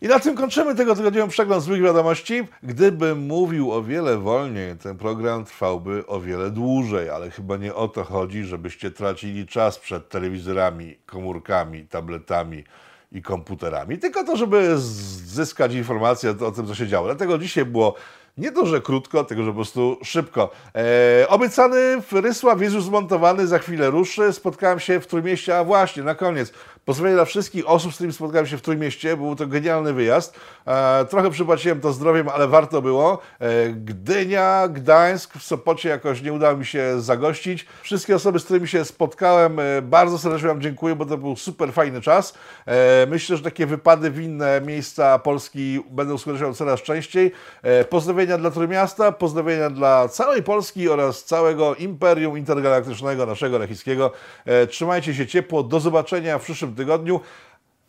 I 0.02 0.08
na 0.08 0.20
tym 0.20 0.36
kończymy 0.36 0.76
tego 0.76 0.96
tygodniowy 0.96 1.32
przegląd 1.32 1.64
złych 1.64 1.82
wiadomości. 1.82 2.48
Gdybym 2.64 3.20
mówił 3.20 3.72
o 3.72 3.84
wiele 3.84 4.18
wolniej, 4.18 4.78
ten 4.78 4.98
program 4.98 5.46
trwałby 5.46 6.08
o 6.08 6.20
wiele 6.20 6.52
dłużej, 6.52 7.10
ale 7.10 7.32
chyba 7.32 7.58
nie 7.58 7.76
o 7.76 7.88
to 7.88 8.04
chodzi, 8.04 8.44
żebyście 8.44 8.92
tracili 8.92 9.48
czas 9.48 9.80
przed 9.80 10.10
telewizorami, 10.10 10.98
komórkami, 11.06 11.88
tabletami 11.88 12.64
i 13.12 13.22
komputerami, 13.22 13.98
tylko 13.98 14.24
to, 14.24 14.38
żeby 14.38 14.74
zyskać 14.78 15.74
informacje 15.74 16.30
o 16.30 16.52
tym, 16.52 16.68
co 16.68 16.76
się 16.76 16.88
działo. 16.88 17.08
Dlatego 17.08 17.38
dzisiaj 17.38 17.66
było 17.66 17.96
nie 18.38 18.52
to, 18.52 18.66
że 18.66 18.82
krótko, 18.82 19.24
tylko 19.24 19.44
że 19.44 19.50
po 19.50 19.56
prostu 19.56 19.98
szybko. 20.04 20.52
E, 20.76 21.28
obiecany 21.30 22.02
Rysław 22.12 22.62
już 22.62 22.84
zmontowany, 22.84 23.48
za 23.48 23.60
chwilę 23.60 23.90
ruszy. 23.90 24.34
Spotkałem 24.34 24.80
się 24.80 25.00
w 25.00 25.08
Trójmieście, 25.08 25.58
a 25.58 25.64
właśnie, 25.64 26.04
na 26.04 26.16
koniec. 26.16 26.54
Pozdrowienia 26.86 27.16
dla 27.16 27.26
wszystkich 27.26 27.70
osób, 27.70 27.92
z 27.92 27.96
którymi 27.96 28.14
spotkałem 28.14 28.48
się 28.48 28.58
w 28.58 28.62
Trójmieście. 28.62 29.18
Był 29.18 29.36
to 29.36 29.48
genialny 29.48 29.94
wyjazd. 29.94 30.40
E, 30.68 31.06
trochę 31.06 31.32
przypłaciłem 31.32 31.82
to 31.82 31.94
zdrowiem, 31.94 32.30
ale 32.30 32.48
warto 32.48 32.82
było. 32.82 33.20
E, 33.40 33.70
Gdynia, 33.70 34.68
Gdańsk, 34.68 35.38
w 35.38 35.44
Sopocie 35.44 35.90
jakoś 35.90 36.22
nie 36.22 36.34
udało 36.34 36.58
mi 36.58 36.66
się 36.66 37.02
zagościć. 37.02 37.66
Wszystkie 37.82 38.16
osoby, 38.16 38.40
z 38.40 38.46
którymi 38.46 38.68
się 38.68 38.86
spotkałem, 38.86 39.60
e, 39.60 39.82
bardzo 39.82 40.18
serdecznie 40.18 40.48
Wam 40.48 40.62
dziękuję, 40.62 40.96
bo 40.96 41.06
to 41.06 41.18
był 41.18 41.36
super 41.36 41.74
fajny 41.74 42.02
czas. 42.02 42.34
E, 42.66 43.08
myślę, 43.10 43.38
że 43.38 43.44
takie 43.44 43.66
wypady 43.66 44.12
w 44.12 44.22
inne 44.22 44.62
miejsca 44.62 45.20
Polski 45.20 45.84
będą 45.92 46.18
składały 46.18 46.54
coraz 46.54 46.82
częściej. 46.82 47.32
E, 47.64 47.86
pozdrowienia 47.86 48.38
dla 48.38 48.52
Trójmiasta, 48.52 49.12
pozdrowienia 49.12 49.70
dla 49.70 50.08
całej 50.08 50.44
Polski 50.44 50.90
oraz 50.90 51.24
całego 51.24 51.76
Imperium 51.76 52.38
Intergalaktycznego, 52.38 53.26
naszego 53.26 53.58
lechickiego. 53.58 54.12
E, 54.46 54.68
trzymajcie 54.68 55.14
się 55.14 55.28
ciepło. 55.28 55.64
Do 55.64 55.80
zobaczenia 55.80 56.40
w 56.40 56.44
przyszłym 56.44 56.75
tygodniu. 56.76 57.20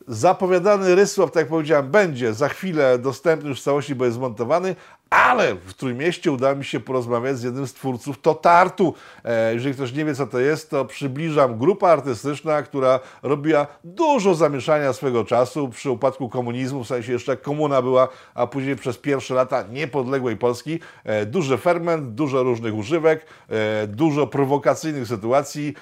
Zapowiadany 0.08 0.94
Rysław, 0.94 1.30
tak 1.30 1.40
jak 1.40 1.48
powiedziałem, 1.48 1.90
będzie 1.90 2.34
za 2.34 2.48
chwilę 2.48 2.98
dostępny 2.98 3.48
już 3.48 3.60
w 3.60 3.64
całości, 3.64 3.94
bo 3.94 4.04
jest 4.04 4.16
zmontowany, 4.16 4.76
ale 5.16 5.54
w 5.54 5.74
Trójmieście 5.74 6.32
udało 6.32 6.56
mi 6.56 6.64
się 6.64 6.80
porozmawiać 6.80 7.38
z 7.38 7.42
jednym 7.42 7.66
z 7.66 7.74
twórców 7.74 8.20
Totartu. 8.20 8.94
E, 9.24 9.54
jeżeli 9.54 9.74
ktoś 9.74 9.92
nie 9.92 10.04
wie, 10.04 10.14
co 10.14 10.26
to 10.26 10.40
jest, 10.40 10.70
to 10.70 10.84
przybliżam. 10.84 11.58
Grupa 11.58 11.88
artystyczna, 11.88 12.62
która 12.62 13.00
robiła 13.22 13.66
dużo 13.84 14.34
zamieszania 14.34 14.92
swego 14.92 15.24
czasu 15.24 15.68
przy 15.68 15.90
upadku 15.90 16.28
komunizmu, 16.28 16.84
w 16.84 16.86
sensie 16.86 17.12
jeszcze 17.12 17.36
komuna 17.36 17.82
była, 17.82 18.08
a 18.34 18.46
później 18.46 18.76
przez 18.76 18.98
pierwsze 18.98 19.34
lata 19.34 19.64
niepodległej 19.70 20.36
Polski. 20.36 20.80
E, 21.04 21.26
duży 21.26 21.58
ferment, 21.58 22.14
dużo 22.14 22.42
różnych 22.42 22.74
używek, 22.74 23.26
e, 23.48 23.86
dużo 23.86 24.26
prowokacyjnych 24.26 25.08
sytuacji. 25.08 25.74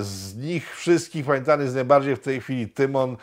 Z 0.00 0.36
nich 0.36 0.76
wszystkich 0.76 1.26
pamiętany 1.26 1.62
jest 1.62 1.74
najbardziej 1.74 2.16
w 2.16 2.20
tej 2.20 2.40
chwili 2.40 2.68
Tymon 2.68 3.16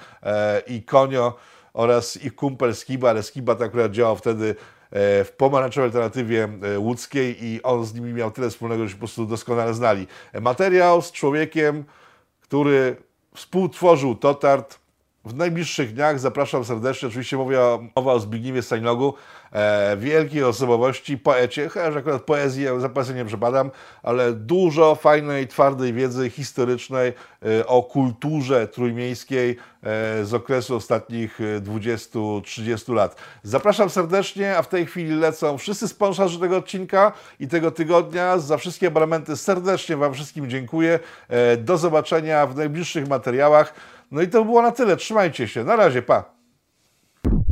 i 0.67 0.83
Konio 0.83 1.37
oraz 1.73 2.23
ich 2.23 2.35
kumpel 2.35 2.75
Skiba, 2.75 3.09
ale 3.09 3.23
Skiba 3.23 3.55
tak 3.55 3.67
akurat 3.67 3.91
działał 3.91 4.15
wtedy 4.15 4.55
w 4.91 5.29
pomarańczowej 5.37 5.87
alternatywie 5.87 6.49
e, 6.75 6.79
łódzkiej 6.79 7.45
i 7.45 7.63
on 7.63 7.85
z 7.85 7.93
nimi 7.93 8.13
miał 8.13 8.31
tyle 8.31 8.49
wspólnego, 8.49 8.83
że 8.83 8.89
się 8.89 8.95
po 8.95 8.99
prostu 8.99 9.25
doskonale 9.25 9.73
znali. 9.73 10.07
E, 10.33 10.41
materiał 10.41 11.01
z 11.01 11.11
człowiekiem, 11.11 11.83
który 12.41 12.95
współtworzył 13.35 14.15
Totart. 14.15 14.79
W 15.25 15.35
najbliższych 15.35 15.93
dniach 15.93 16.19
zapraszam 16.19 16.65
serdecznie. 16.65 17.07
Oczywiście 17.07 17.37
mówię 17.37 17.59
mowa 17.95 18.13
o 18.13 18.19
Zbigniewie 18.19 18.61
Stańlogu, 18.61 19.13
e, 19.51 19.97
wielkiej 19.97 20.43
osobowości, 20.43 21.17
poecie, 21.17 21.69
chociaż 21.69 21.95
akurat 21.95 22.21
poezję 22.21 22.79
zapasy 22.79 23.13
nie 23.13 23.25
przepadam, 23.25 23.71
ale 24.03 24.33
dużo 24.33 24.95
fajnej, 24.95 25.47
twardej 25.47 25.93
wiedzy 25.93 26.29
historycznej 26.29 27.13
e, 27.59 27.67
o 27.67 27.83
kulturze 27.83 28.67
trójmiejskiej 28.67 29.49
e, 29.51 29.55
z 30.25 30.33
okresu 30.33 30.75
ostatnich 30.75 31.39
20-30 31.61 32.93
lat. 32.93 33.15
Zapraszam 33.43 33.89
serdecznie, 33.89 34.57
a 34.57 34.61
w 34.61 34.67
tej 34.67 34.85
chwili 34.85 35.15
lecą 35.15 35.57
wszyscy 35.57 35.87
sponsorzy 35.87 36.39
tego 36.39 36.57
odcinka 36.57 37.11
i 37.39 37.47
tego 37.47 37.71
tygodnia. 37.71 38.37
Za 38.37 38.57
wszystkie 38.57 38.87
abonamenty 38.87 39.37
serdecznie 39.37 39.97
Wam 39.97 40.13
wszystkim 40.13 40.49
dziękuję. 40.49 40.99
Do 41.57 41.77
zobaczenia 41.77 42.47
w 42.47 42.55
najbliższych 42.55 43.07
materiałach. 43.07 43.73
No 44.11 44.21
i 44.21 44.27
to 44.27 44.45
było 44.45 44.61
na 44.61 44.71
tyle. 44.71 44.97
Trzymajcie 44.97 45.47
się. 45.47 45.63
Na 45.63 45.75
razie, 45.75 46.01
pa. 46.01 46.36